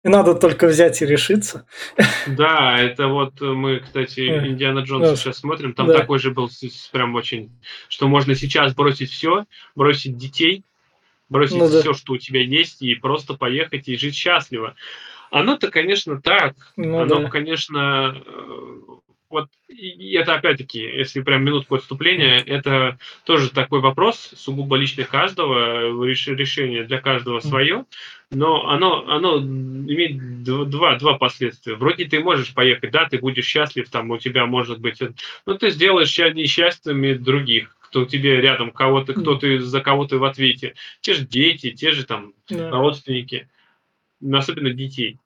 [0.03, 1.67] И надо только взять и решиться.
[2.25, 6.49] Да, это вот мы, кстати, Индиана Джонса сейчас смотрим, там такой же был
[6.91, 7.51] прям очень,
[7.87, 9.45] что можно сейчас бросить все,
[9.75, 10.63] бросить детей,
[11.31, 14.75] бросить ну, все, что у тебя есть, и просто поехать и жить счастливо.
[15.31, 16.55] Оно-то, конечно, так.
[16.75, 17.29] Ну, оно, да.
[17.29, 18.71] конечно, э,
[19.29, 26.03] вот и это опять-таки, если прям минутку отступления, это тоже такой вопрос, сугубо личный каждого,
[26.03, 27.85] решение для каждого свое,
[28.29, 31.75] но оно, оно имеет два, два последствия.
[31.75, 34.99] Вроде ты можешь поехать, да, ты будешь счастлив, там у тебя может быть,
[35.45, 40.17] но ты сделаешь несчастными других, кто тебе рядом, кого ты, кто ты, за кого ты
[40.17, 40.75] в ответе.
[41.01, 43.49] Те же дети, те же там родственники,
[44.31, 45.19] особенно детей.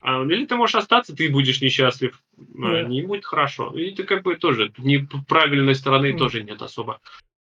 [0.00, 2.20] А, или ты можешь остаться, ты будешь несчастлив,
[2.60, 3.70] а, не будет хорошо.
[3.76, 7.00] И ты как бы тоже, не правильной стороны тоже нет особо.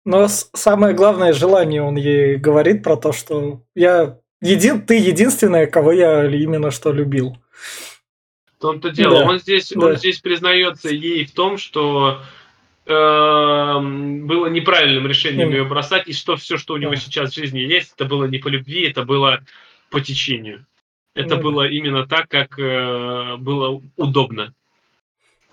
[0.06, 5.92] Но самое главное желание он ей говорит про то, что я един, ты единственная, кого
[5.92, 7.38] я именно что любил.
[8.58, 9.20] В том-то дело.
[9.20, 9.30] Да.
[9.30, 9.86] Он здесь, да.
[9.86, 12.24] он здесь признается ей в том, что
[12.88, 17.94] было неправильным решением ее бросать, и что все, что у него сейчас в жизни есть,
[17.96, 19.44] это было не по любви, это было
[19.90, 20.66] по течению.
[21.14, 21.42] Это mm.
[21.42, 24.54] было именно так, как э, было удобно.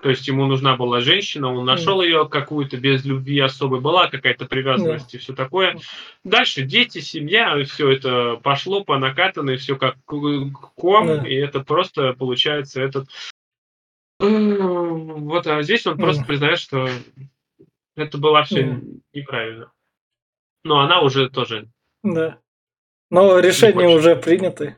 [0.02, 2.04] То есть ему нужна была женщина, он нашел mm.
[2.04, 5.16] ее какую-то без любви особой, была какая-то привязанность mm.
[5.16, 5.78] и все такое.
[6.24, 11.26] Дальше дети, семья, все это пошло по накатанной, все как ком, mm.
[11.26, 13.08] и это просто получается этот...
[14.18, 16.88] Вот, а здесь он просто признает, что
[17.96, 19.00] это было mm.
[19.12, 19.72] неправильно.
[20.62, 21.68] Но она уже тоже...
[22.02, 22.38] Да.
[23.10, 24.76] Но решение уже принято.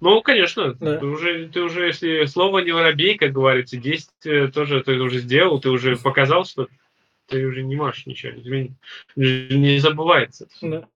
[0.00, 0.98] Ну, конечно, да.
[0.98, 5.60] ты, уже, ты уже, если слово не воробей, как говорится, действие тоже ты уже сделал,
[5.60, 6.68] ты уже показал, что
[7.26, 8.72] ты уже не можешь ничего изменить.
[9.16, 10.48] Не забывается.
[10.62, 10.88] Да.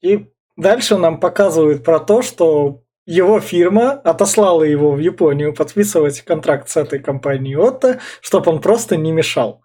[0.00, 6.68] И дальше нам показывают про то, что его фирма отослала его в Японию подписывать контракт
[6.68, 9.62] с этой компанией Отто, чтобы он просто не мешал.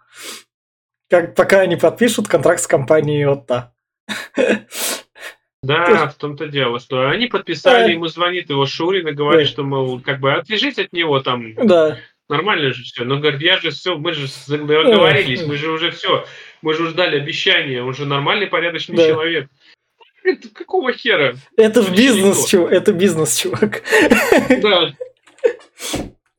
[1.10, 3.74] Как, пока они подпишут контракт с компанией Отто.
[5.64, 10.00] Да, в том-то дело, что они подписали, ему звонит его Шурин и говорит, что, мол,
[10.00, 11.54] как бы отвяжись от него там.
[11.56, 11.98] Да.
[12.30, 13.06] Нормально же все.
[13.06, 16.26] Но говорит, я же все, мы же договорились, мы же уже все,
[16.62, 19.50] мы же ждали обещания, он же нормальный, порядочный человек.
[20.28, 21.36] Это какого хера?
[21.56, 22.72] Это же бизнес, чувак.
[22.72, 23.82] Это бизнес, чувак.
[24.62, 24.94] Да.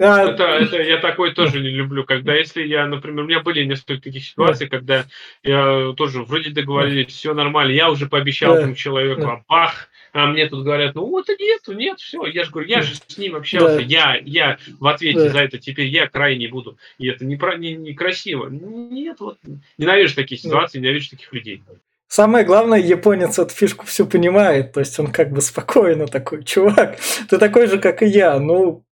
[0.01, 0.30] А...
[0.30, 4.01] Это, это я такой тоже не люблю, когда если я, например, у меня были несколько
[4.01, 4.76] таких ситуаций, да.
[4.76, 5.07] когда
[5.43, 8.61] я тоже вроде договорились, все нормально, я уже пообещал да.
[8.61, 9.30] этому человеку, да.
[9.32, 12.68] а бах, а мне тут говорят, ну вот и нет, нет, все, я же говорю,
[12.68, 13.82] я же с ним общался, да.
[13.82, 15.30] я, я в ответе да.
[15.30, 18.49] за это теперь я крайне буду, и это не, про, не, не красиво.
[18.49, 19.39] Нет, вот
[19.78, 20.84] ненавижу такие ситуации, да.
[20.84, 21.64] ненавижу таких людей.
[22.09, 26.97] Самое главное, японец эту фишку всю понимает, то есть он как бы спокойно такой, чувак,
[27.29, 28.85] ты такой же, как и я, ну,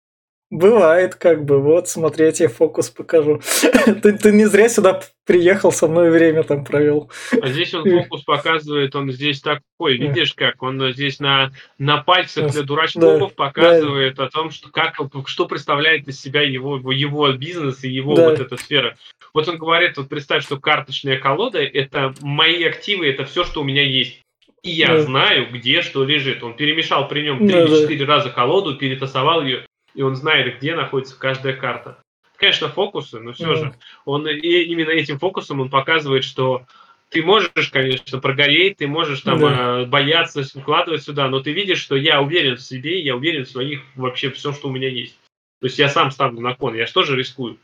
[0.50, 3.40] Бывает, как бы, вот, смотри, я тебе фокус покажу.
[4.02, 7.10] ты, ты не зря сюда приехал, со мной время там провел.
[7.40, 12.52] А здесь он фокус показывает, он здесь такой, видишь, как он здесь на, на пальцах
[12.52, 14.26] для дурачков да, показывает да.
[14.26, 18.30] о том, что, как, что представляет из себя его, его бизнес и его да.
[18.30, 18.96] вот эта сфера.
[19.32, 23.64] Вот он говорит, вот представь, что карточная колода– это мои активы, это все, что у
[23.64, 24.20] меня есть.
[24.62, 25.00] И я да.
[25.00, 26.42] знаю, где что лежит.
[26.42, 28.06] Он перемешал при нем 3-4 да, да.
[28.06, 29.64] раза колоду, перетасовал ее
[29.94, 31.98] и он знает, где находится каждая карта.
[32.36, 33.56] Конечно, фокусы, но все mm-hmm.
[33.56, 33.74] же.
[34.04, 36.66] Он и именно этим фокусом он показывает, что
[37.10, 39.84] ты можешь, конечно, прогореть, ты можешь там да.
[39.84, 43.82] бояться вкладывать сюда, но ты видишь, что я уверен в себе, я уверен в своих
[43.94, 45.16] вообще все, что у меня есть.
[45.60, 47.58] То есть я сам ставлю на кон, я же тоже рискую.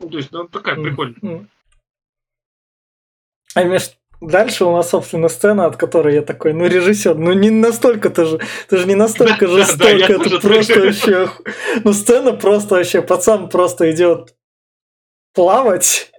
[0.00, 0.76] Ну, то есть, ну, такая.
[0.76, 1.46] Mm-hmm.
[3.56, 3.94] А между
[4.26, 8.24] Дальше у нас, собственно, сцена, от которой я такой, ну, режиссер, ну, не настолько ты
[8.24, 11.30] же, ты же не настолько жестоко, это просто вообще,
[11.84, 14.34] ну, сцена просто вообще, пацан просто идет
[15.34, 16.10] плавать,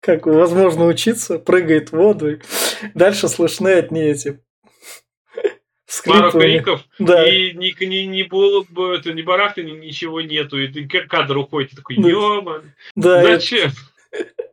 [0.00, 2.38] как возможно учиться, прыгает в воду, и
[2.94, 4.40] дальше слышны от нее эти
[6.06, 7.28] Пару криков, да.
[7.28, 11.96] и не, не, не было бы, это не барахта, ничего нету, и кадр уходит, такой,
[11.96, 13.70] ёбан, да, зачем?
[14.10, 14.51] Это...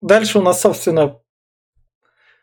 [0.00, 1.20] Дальше у нас, собственно...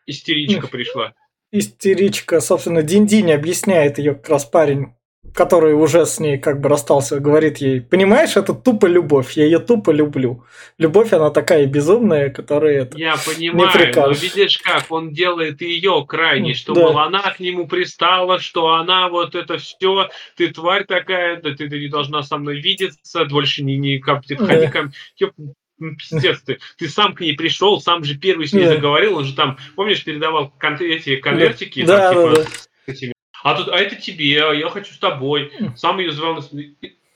[0.06, 1.14] Истеричка пришла.
[1.52, 4.94] Истеричка, собственно, Динь-Динь объясняет ее как раз парень,
[5.34, 9.58] который уже с ней как бы расстался, говорит ей, понимаешь, это тупо любовь, я ее
[9.58, 10.44] тупо люблю.
[10.78, 16.54] Любовь, она такая безумная, которая это Я понимаю, но видишь как, он делает ее крайне,
[16.54, 16.80] что, да.
[16.82, 21.68] мол, она к нему пристала, что она вот это все, ты тварь такая, да ты,
[21.68, 24.70] ты не должна со мной видеться, больше не, не как, ты, да.
[24.70, 24.92] ко мне
[25.78, 29.24] ну, пиздец, ты, ты сам к ней пришел, сам же первый с ней заговорил, он
[29.24, 32.44] же там, помнишь, передавал кон- эти конвертики, да, там, да,
[32.92, 33.12] типа, да.
[33.42, 35.52] А тут, а это тебе, а я хочу с тобой.
[35.76, 36.42] Сам ее звал.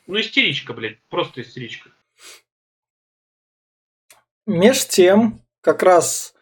[0.06, 1.90] Ну, истеричка, блядь, просто истеричка.
[4.46, 6.34] Меж тем, как раз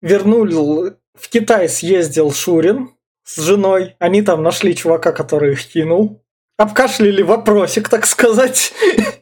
[0.00, 2.90] вернули в Китай съездил Шурин
[3.24, 3.96] с женой.
[3.98, 6.24] Они там нашли чувака, который их кинул.
[6.56, 8.72] Обкашляли вопросик, так сказать.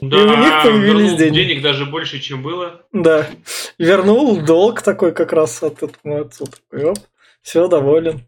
[0.00, 1.34] Да, и у них появились деньги.
[1.34, 2.82] Денег даже больше, чем было.
[2.92, 3.28] Да.
[3.78, 6.46] Вернул долг такой как раз от этому отцу.
[6.46, 6.98] Такой, оп,
[7.42, 8.22] все, доволен.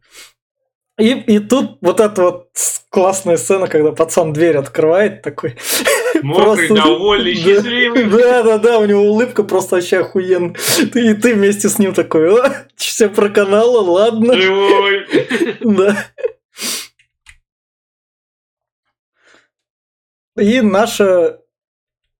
[0.98, 2.48] И, и тут вот эта вот
[2.90, 5.56] классная сцена, когда пацан дверь открывает, такой...
[6.22, 6.74] Мокрый, просто...
[6.74, 8.04] довольный, счастливый.
[8.06, 10.56] Да, да, да, у него улыбка просто вообще охуенная.
[10.80, 14.36] И ты вместе с ним такой, о, все проканало, ладно.
[14.36, 15.06] Живой.
[15.60, 15.96] Да.
[20.40, 21.40] И наша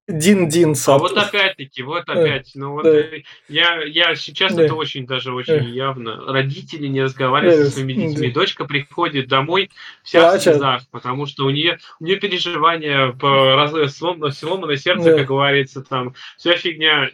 [0.08, 3.02] Дин Дин А вот опять-таки, вот опять, ну вот да.
[3.48, 4.64] я, я сейчас да.
[4.64, 5.64] это очень даже очень да.
[5.64, 6.24] явно.
[6.32, 7.64] Родители не разговаривают да.
[7.66, 8.28] со своими детьми.
[8.28, 8.40] Да.
[8.40, 9.70] Дочка приходит домой
[10.02, 14.76] вся да, в слезах, потому что у нее, у нее переживания по раз, слом, сломанное
[14.76, 15.18] сердце, да.
[15.18, 17.10] как говорится, там вся фигня.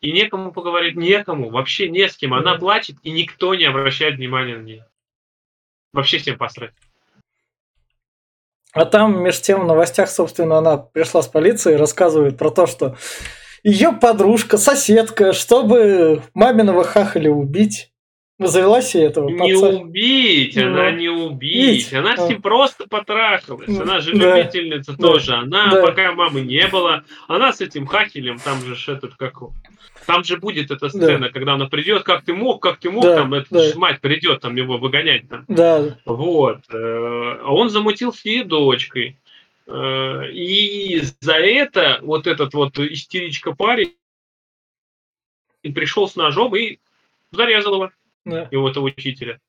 [0.00, 2.34] И некому поговорить, некому, вообще не с кем.
[2.34, 2.58] Она да.
[2.58, 4.86] плачет, и никто не обращает внимания на нее.
[5.92, 6.72] Вообще всем посрать.
[8.72, 12.66] А там, между тем, в новостях, собственно, она пришла с полицией и рассказывает про то,
[12.66, 12.96] что
[13.62, 17.92] ее подружка, соседка, чтобы маминого хахали убить,
[18.38, 19.68] завела себе этого Не паца.
[19.78, 21.90] убить, ну, она не убить.
[21.90, 21.94] Бить.
[21.94, 22.42] Она с ним а.
[22.42, 23.68] просто потрахалась.
[23.68, 24.38] Она же да.
[24.38, 24.98] любительница да.
[24.98, 25.34] тоже.
[25.34, 25.82] Она, да.
[25.82, 29.42] пока мамы не было, она с этим хахелем, там же этот как
[30.06, 31.28] там же будет эта сцена, да.
[31.30, 33.78] когда она придет, как ты мог, как ты мог, да, там эта да.
[33.78, 35.44] мать придет там его выгонять там.
[35.48, 35.98] Да.
[36.04, 36.58] Вот.
[36.70, 39.18] Э, а он замутил с ней дочкой.
[39.66, 43.94] Э, и за это вот этот вот истеричка парень
[45.62, 46.78] пришел с ножом и
[47.30, 47.90] зарезал его.
[48.24, 48.48] Да.
[48.50, 49.40] Его этого учителя.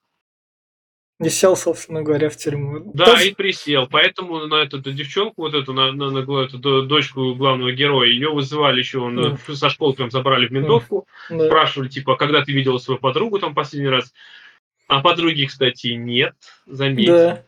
[1.24, 2.92] Не сел, собственно говоря, в тюрьму.
[2.94, 3.30] Да, Тоже...
[3.30, 3.88] и присел.
[3.90, 8.30] Поэтому на эту, эту девчонку, вот эту, на, на, на эту дочку главного героя, ее
[8.30, 9.56] вызывали еще, он, да.
[9.56, 11.46] со школы прям забрали в ментовку, да.
[11.46, 14.14] спрашивали, типа, когда ты видела свою подругу там последний раз.
[14.88, 17.08] А подруги, кстати, нет, заметь.
[17.08, 17.44] Да.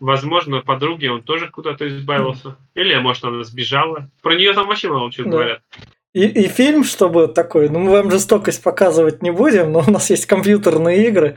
[0.00, 2.56] Возможно, подруги он тоже куда-то избавился.
[2.74, 4.10] Или, может, она сбежала.
[4.20, 5.30] Про нее там вообще мало чего да.
[5.30, 5.62] говорят.
[6.12, 10.10] И, и фильм, чтобы такой, ну мы вам жестокость показывать не будем, но у нас
[10.10, 11.36] есть компьютерные игры.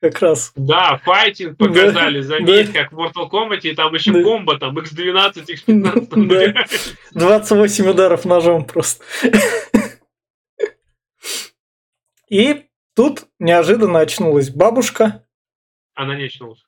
[0.00, 0.52] Как раз.
[0.54, 2.82] Да, файтинг показали, да, заметь, да.
[2.82, 4.22] как в Mortal Kombat, и там еще да.
[4.22, 6.52] бомба, там X12, X15.
[7.12, 7.18] Да.
[7.18, 9.04] 28 ударов ножом просто.
[12.28, 15.26] И тут неожиданно очнулась бабушка.
[15.94, 16.64] Она не очнулась.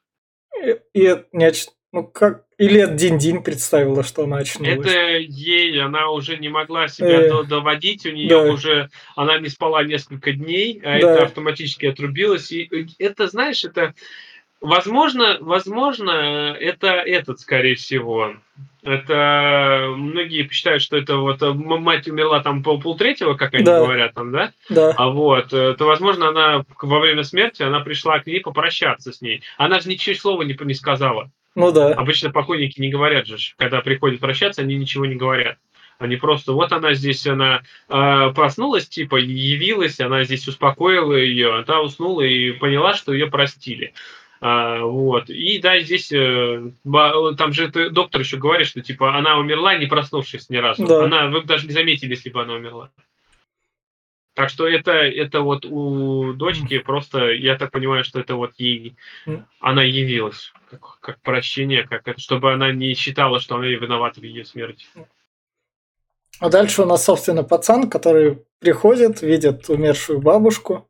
[0.65, 1.67] И, и не оч...
[1.93, 4.87] Ну как, или это Дин-Дин представила, что она очнулась?
[4.87, 8.53] Это ей, она уже не могла себя э, доводить, у нее да.
[8.53, 11.15] уже, она не спала несколько дней, а да.
[11.15, 12.53] это автоматически отрубилось.
[12.53, 13.95] И это, знаешь, это,
[14.61, 18.35] возможно, возможно, это этот, скорее всего.
[18.83, 23.81] Это многие считают, что это вот мать умерла там пол полтретьего, как они да.
[23.81, 24.53] говорят там, да?
[24.69, 24.93] Да.
[24.99, 29.23] А вот, э, то, возможно, она во время смерти, она пришла к ней попрощаться с
[29.23, 29.43] ней.
[29.57, 31.31] Она же ничего слова не, не сказала.
[31.55, 31.93] Ну да.
[31.95, 35.59] Обычно покойники не говорят же, когда приходят прощаться, они ничего не говорят.
[35.99, 41.63] Они просто, вот она здесь, она э, проснулась, типа, явилась, она здесь успокоила ее, а
[41.63, 43.93] та уснула и поняла, что ее простили.
[44.41, 45.29] А, вот.
[45.29, 49.87] И да, здесь э, там же ты, доктор еще говорит, что типа она умерла, не
[49.87, 50.87] проснувшись ни разу.
[50.87, 51.05] Да.
[51.05, 52.91] Она, вы бы даже не заметили, если бы она умерла.
[54.35, 58.95] Так что это, это вот у дочки просто, я так понимаю, что это вот ей,
[59.59, 64.45] она явилась как, как прощение, как чтобы она не считала, что она виновата в ее
[64.45, 64.87] смерти.
[66.39, 70.89] А дальше у нас, собственно, пацан, который приходит, видит умершую бабушку.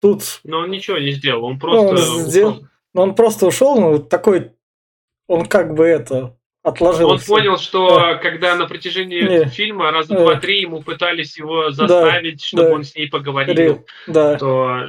[0.00, 0.40] Тут...
[0.44, 1.88] Но он ничего не сделал, он просто...
[1.88, 2.66] Он, сделал...
[2.94, 4.52] он просто ушел, ну, такой...
[5.26, 6.37] Он как бы это
[6.68, 7.10] отложил.
[7.10, 8.14] Он понял, что да.
[8.14, 9.44] когда на протяжении не.
[9.46, 10.20] фильма раза да.
[10.20, 12.46] два-три ему пытались его заставить, да.
[12.46, 12.74] чтобы да.
[12.74, 14.36] он с ней поговорил, да.
[14.38, 14.86] то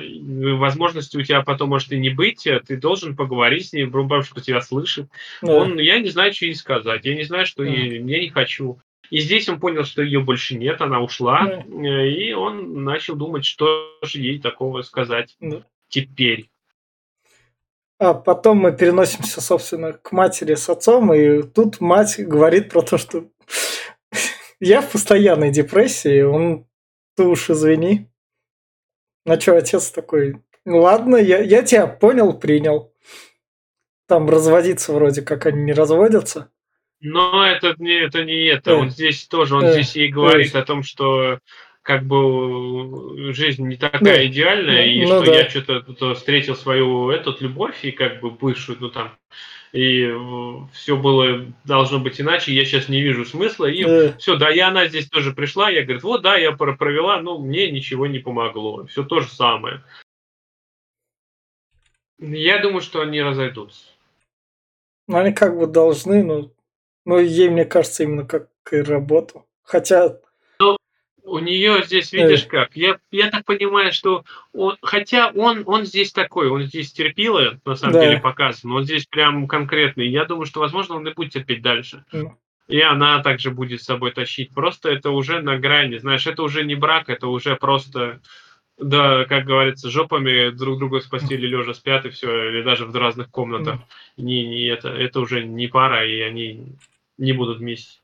[0.58, 4.42] возможности у тебя потом может и не быть, а ты должен поговорить с ней, бабушка
[4.42, 5.08] тебя слышит.
[5.42, 5.54] Да.
[5.54, 7.70] Он, я не знаю, что ей сказать, я не знаю, что да.
[7.70, 8.80] ей, я не хочу.
[9.10, 12.06] И здесь он понял, что ее больше нет, она ушла, да.
[12.06, 15.64] и он начал думать, что же ей такого сказать да.
[15.88, 16.50] теперь.
[18.00, 22.98] А потом мы переносимся, собственно, к матери с отцом, и тут мать говорит про то,
[22.98, 23.26] что
[24.62, 26.66] я в постоянной депрессии, он,
[27.18, 28.08] ты уж извини.
[29.26, 32.94] На что отец такой, ну ладно, я, я тебя понял, принял.
[34.08, 36.50] Там разводиться вроде как они не разводятся.
[37.02, 38.76] Но это не это не это.
[38.76, 41.40] Он здесь тоже, он здесь ей говорит о том, что
[41.82, 44.26] как бы жизнь не такая Да.
[44.26, 45.40] идеальная, и Ну что да.
[45.40, 49.18] я что-то встретил свою эту любовь и как бы бывшую, ну там,
[49.72, 50.14] и
[50.74, 54.18] все было должно быть иначе, я сейчас не вижу смысла, и Да.
[54.18, 57.40] все, да, и она здесь тоже пришла, я говорю, вот, да, я про- провела, ну,
[57.40, 59.82] мне ничего не помогло, все то же самое.
[62.20, 63.86] Я думаю, что они разойдутся.
[65.08, 66.52] Ну, они как бы должны, но,
[67.06, 69.48] но ей, мне кажется, именно как и работу.
[69.64, 70.20] Хотя,
[71.30, 76.12] У нее здесь, видишь как, я, я так понимаю, что он, хотя он, он здесь
[76.12, 78.02] такой, он здесь терпила, на самом Да.
[78.02, 80.08] деле показан, он здесь прям конкретный.
[80.08, 82.04] Я думаю, что, возможно, он и будет терпеть дальше.
[82.12, 82.36] ну,
[82.68, 84.54] И она также будет с собой тащить.
[84.54, 88.22] Просто это уже на грани, знаешь, это уже не брак, это уже просто,
[88.80, 92.96] да, как говорится, жопами друг друга с постели лежа спят и все, или даже в
[92.96, 93.80] разных комнатах.
[94.18, 96.76] Не, не это, это уже не пара, и они
[97.18, 97.99] не будут вместе.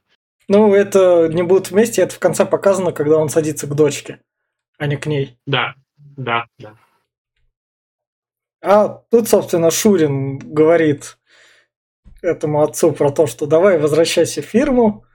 [0.47, 4.19] Ну, это не будут вместе, это в конце показано, когда он садится к дочке,
[4.77, 5.37] а не к ней.
[5.45, 6.75] Да, да, да.
[8.61, 11.17] А тут, собственно, Шурин говорит
[12.21, 15.05] этому отцу про то, что давай возвращайся в фирму,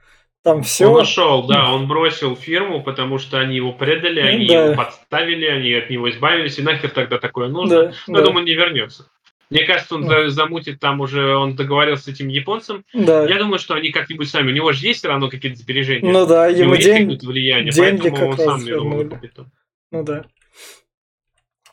[0.43, 0.87] там все.
[0.87, 4.65] Он ушел, да, он бросил фирму, потому что они его предали, они Да.
[4.65, 7.75] его подставили, они от него избавились, и нахер тогда такое нужно.
[7.87, 9.07] Да, Но я да, думаю, он не вернется.
[9.51, 10.23] Мне кажется, он Да.
[10.23, 12.83] за- замутит там уже, он договорился с этим японцем.
[12.93, 13.25] да.
[13.27, 16.11] Я думаю, что они как-нибудь сами, у него же есть все равно какие-то сбережения.
[16.11, 19.31] Ну да, ему день, влияние, деньги поэтому он как раз сам, думаю, вернули.
[19.91, 20.25] Ну да.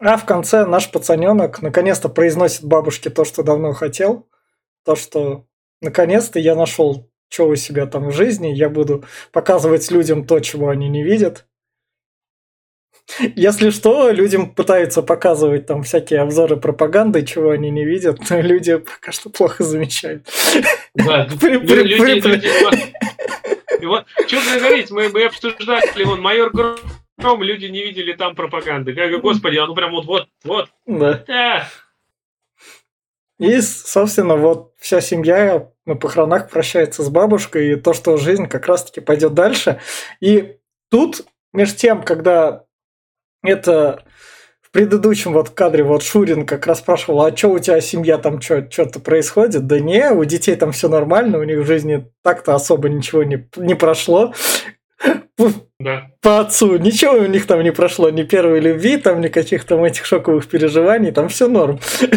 [0.01, 4.29] А в конце наш пацаненок наконец-то произносит бабушке то, что давно хотел.
[4.85, 5.45] То, что
[5.81, 8.49] наконец-то я нашел, что у себя там в жизни.
[8.49, 11.47] Я буду показывать людям то, чего они не видят.
[13.35, 18.77] Если что, людям пытаются показывать там всякие обзоры пропаганды, чего они не видят, но люди
[18.77, 20.27] пока что плохо замечают.
[20.95, 21.29] Да,
[24.27, 28.95] что говорить, мы, обсуждали, вон, майор Гром, люди не видели там пропаганды.
[28.95, 31.69] Как, господи, ну прям вот, вот, вот, да.
[33.39, 38.67] И, собственно, вот вся семья на похоронах прощается с бабушкой, и то, что жизнь как
[38.67, 39.81] раз-таки пойдет дальше.
[40.21, 40.57] И
[40.91, 42.65] тут, между тем, когда
[43.43, 44.05] это
[44.61, 48.41] в предыдущем вот кадре вот Шурин как раз спрашивал, а что у тебя семья там
[48.41, 49.67] что-то происходит?
[49.67, 53.49] Да не, у детей там все нормально, у них в жизни так-то особо ничего не,
[53.57, 54.35] не прошло.
[55.79, 56.11] Да.
[56.21, 60.05] По отцу ничего у них там не прошло, ни первой любви, там никаких там этих
[60.05, 61.79] шоковых переживаний, там все норм.
[61.79, 62.09] В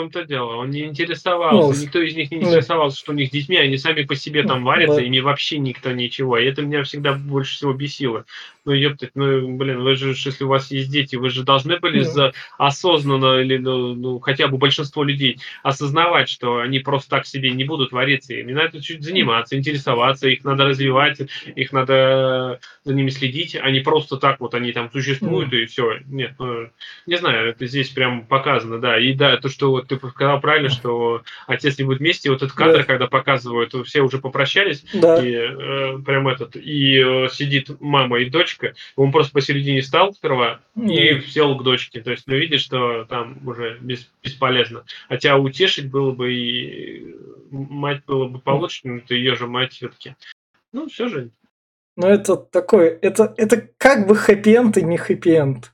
[0.00, 2.46] том-то дело, он не интересовался, Ну, никто из них не да.
[2.46, 5.02] интересовался, что у них с детьми, они сами по себе там варятся, Да.
[5.02, 6.38] ими вообще никто ничего.
[6.38, 8.24] И это меня всегда больше всего бесило.
[8.68, 12.00] Ну, ёптать, ну, блин, вы же, если у вас есть дети, вы же должны были
[12.00, 12.04] Ну.
[12.04, 17.50] за осознанно, или, ну, ну, хотя бы большинство людей, осознавать, что они просто так себе
[17.52, 18.34] не будут вариться.
[18.34, 21.18] Ими надо чуть заниматься, интересоваться, их надо развивать,
[21.56, 26.00] их надо за ними следить, а не просто так вот они там существуют и все.
[26.06, 26.68] Нет, ну,
[27.06, 28.98] не знаю, это здесь прям показано, да.
[28.98, 32.52] И да, то, что вот ты сказал правильно, что отец не будет вместе, вот этот
[32.52, 32.84] кадр, Да.
[32.84, 35.24] когда показывают, все уже попрощались, Да.
[35.24, 38.57] и э, прям этот, и э, сидит мама и дочка,
[38.96, 42.00] он просто посередине стал сперва и сел к дочке.
[42.00, 44.84] То есть, ну, видишь, что там уже бес- бесполезно.
[45.08, 47.14] Хотя утешить было бы и
[47.50, 50.14] мать было бы получше, но это ее же мать все-таки.
[50.72, 51.30] Ну, все же.
[51.96, 55.72] Ну, это такое, это, это как бы хэппи-энд и не хэппи-энд.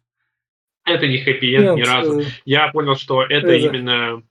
[0.86, 2.20] Это не хэппи-энд ни разу.
[2.20, 4.22] э, Я понял, что это Это- именно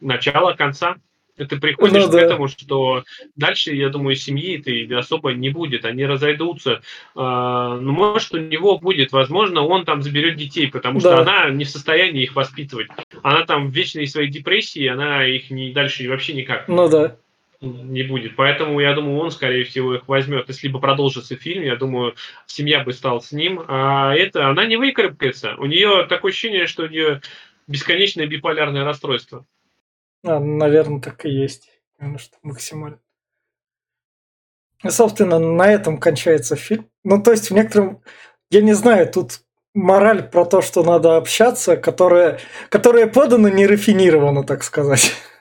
[0.00, 0.96] начало конца.
[1.36, 2.20] Ты приходишь Ну к да.
[2.20, 3.02] этому, что
[3.34, 6.80] дальше, я думаю, семьи-то и особо не будет, они разойдутся.
[7.16, 11.22] А, Ну, может, у него будет, возможно, он там заберет детей, потому что Да.
[11.22, 12.86] она не в состоянии их воспитывать.
[13.22, 17.16] Она там в вечной своей депрессии, она их не дальше вообще никак Ну да.
[17.60, 18.36] не будет.
[18.36, 20.46] Поэтому я думаю, он, скорее всего, их возьмет.
[20.48, 22.14] Если бы продолжился фильм, я думаю,
[22.46, 23.60] семья бы стала с ним.
[23.66, 25.56] А это, она не выкарабкается.
[25.56, 27.22] У нее такое ощущение, что у нее
[27.66, 29.44] бесконечное биполярное расстройство.
[30.24, 31.70] А, наверное, так и есть.
[31.96, 32.98] Потому что максимально.
[34.82, 36.88] И, собственно, на этом кончается фильм.
[37.04, 38.02] Ну, то есть, в некотором...
[38.50, 39.42] Я не знаю, тут
[39.74, 45.12] мораль про то, что надо общаться, которая, которая подана нерафинированно, так сказать.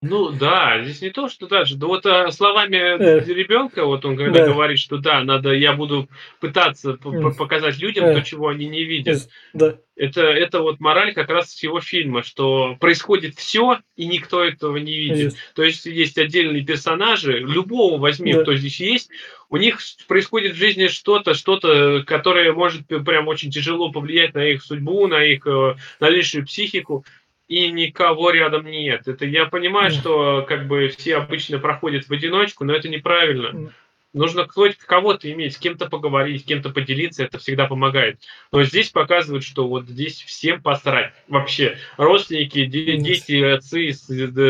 [0.00, 3.24] Ну да, здесь не то, что даже, да вот а, словами Э.
[3.24, 4.52] ребенка, вот он когда Да.
[4.52, 6.08] говорит, что да, надо, я буду
[6.40, 6.94] пытаться
[7.36, 8.14] показать людям Э.
[8.14, 9.28] то, чего они не видят.
[9.54, 9.76] Да.
[9.96, 14.96] Это, это вот мораль как раз всего фильма, что происходит все, и никто этого не
[14.96, 15.16] видит.
[15.18, 15.36] Есть.
[15.56, 18.42] То есть есть отдельные персонажи, любого возьми, Да.
[18.42, 19.10] кто здесь есть,
[19.50, 24.62] у них происходит в жизни что-то, что-то, которое может прям очень тяжело повлиять на их
[24.62, 27.04] судьбу, на их э, дальнейшую психику,
[27.48, 29.08] и никого рядом нет.
[29.08, 33.72] Это я понимаю, что как бы все обычно проходят в одиночку, но это неправильно.
[34.14, 38.20] Нужно кого-то иметь, с кем-то поговорить, с кем-то поделиться, это всегда помогает.
[38.52, 41.12] Но здесь показывают, что вот здесь всем посрать.
[41.28, 43.92] Вообще, родственники, дети, отцы,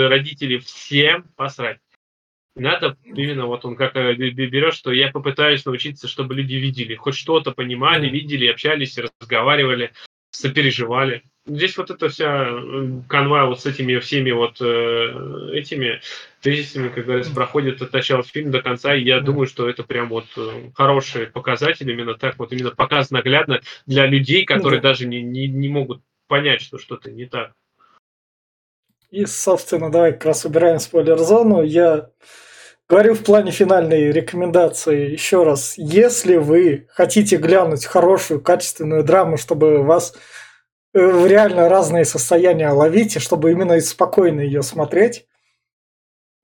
[0.08, 1.78] родители, всем посрать.
[2.54, 7.14] Надо именно вот он как э, берешь, что я попытаюсь научиться, чтобы люди видели, хоть
[7.14, 9.92] что-то понимали, видели, общались, разговаривали,
[10.30, 11.22] сопереживали.
[11.48, 16.02] Здесь вот эта вся э, канва вот с этими всеми вот э, этими
[16.42, 20.10] тезисами, как говорится, проходит от начала фильма до конца, и я думаю, что это прям
[20.10, 25.22] вот э, хороший показатель, именно так вот, именно показ наглядно для людей, которые даже не,
[25.22, 27.52] не, не могут понять, что что-то не так.
[29.10, 31.62] И, собственно, давай как раз убираем спойлер-зону.
[31.62, 32.10] Я
[32.90, 35.78] говорю в плане финальной рекомендации еще раз.
[35.78, 40.14] Если вы хотите глянуть хорошую, качественную драму, чтобы вас
[40.92, 45.26] в реально разные состояния ловить, и чтобы именно спокойно ее смотреть,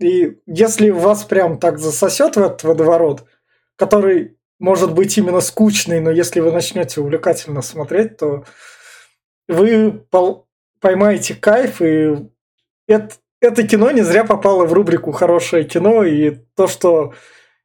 [0.00, 3.24] и если вас прям так засосет в этот водоворот,
[3.76, 8.44] который может быть именно скучный, но если вы начнете увлекательно смотреть, то
[9.48, 10.04] вы
[10.80, 12.16] поймаете кайф, и
[12.86, 17.14] это, это кино не зря попало в рубрику «Хорошее кино», и то, что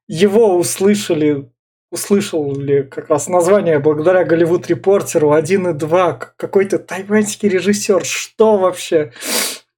[0.08, 1.52] его услышали,
[1.92, 8.58] услышал ли как раз название благодаря Голливуд Репортеру 1 и 2, какой-то тайваньский режиссер, что
[8.58, 9.12] вообще?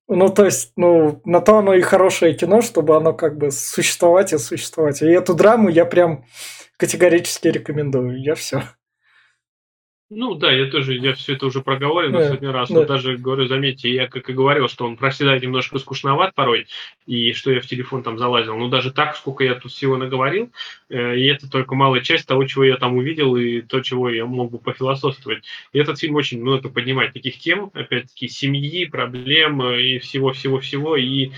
[0.08, 4.34] Ну, то есть, ну, на то оно и хорошее кино, чтобы оно как бы существовать
[4.34, 5.02] и существовать.
[5.02, 6.26] И эту драму я прям
[6.76, 8.22] категорически рекомендую.
[8.22, 8.64] Я все.
[10.14, 12.82] Ну да, я тоже, я все это уже проговорил да, сотни раз, да.
[12.82, 16.68] но даже, говорю, заметьте, я как и говорил, что он проседает немножко скучноват порой,
[17.08, 20.52] и что я в телефон там залазил, но даже так, сколько я тут всего наговорил,
[20.90, 24.26] э, и это только малая часть того, чего я там увидел, и то, чего я
[24.26, 25.46] мог бы пофилософствовать.
[25.72, 31.32] И этот фильм очень много поднимает таких тем, опять-таки, семьи, проблем э, и всего-всего-всего, и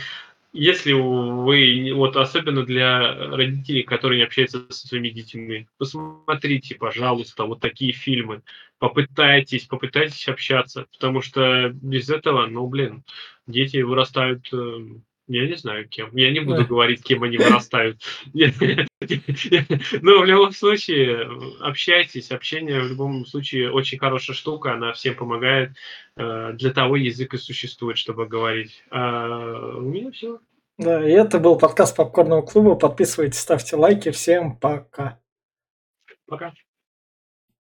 [0.53, 7.59] если вы, вот особенно для родителей, которые не общаются со своими детьми, посмотрите, пожалуйста, вот
[7.59, 8.43] такие фильмы.
[8.77, 13.03] Попытайтесь, попытайтесь общаться, потому что без этого, ну, блин,
[13.47, 14.79] дети вырастают э,
[15.27, 16.15] я не знаю, кем.
[16.15, 18.01] Я не буду говорить, кем они вырастают.
[18.33, 21.29] Но в любом случае,
[21.61, 22.31] общайтесь.
[22.31, 24.73] Общение в любом случае очень хорошая штука.
[24.73, 25.71] Она всем помогает.
[26.15, 28.83] Э, для того язык и существует, чтобы говорить.
[28.89, 30.39] А у меня все.
[30.77, 32.75] Да, и это был подкаст Попкорного клуба.
[32.75, 34.11] Подписывайтесь, ставьте лайки.
[34.11, 35.19] Всем пока.
[36.27, 36.53] Пока.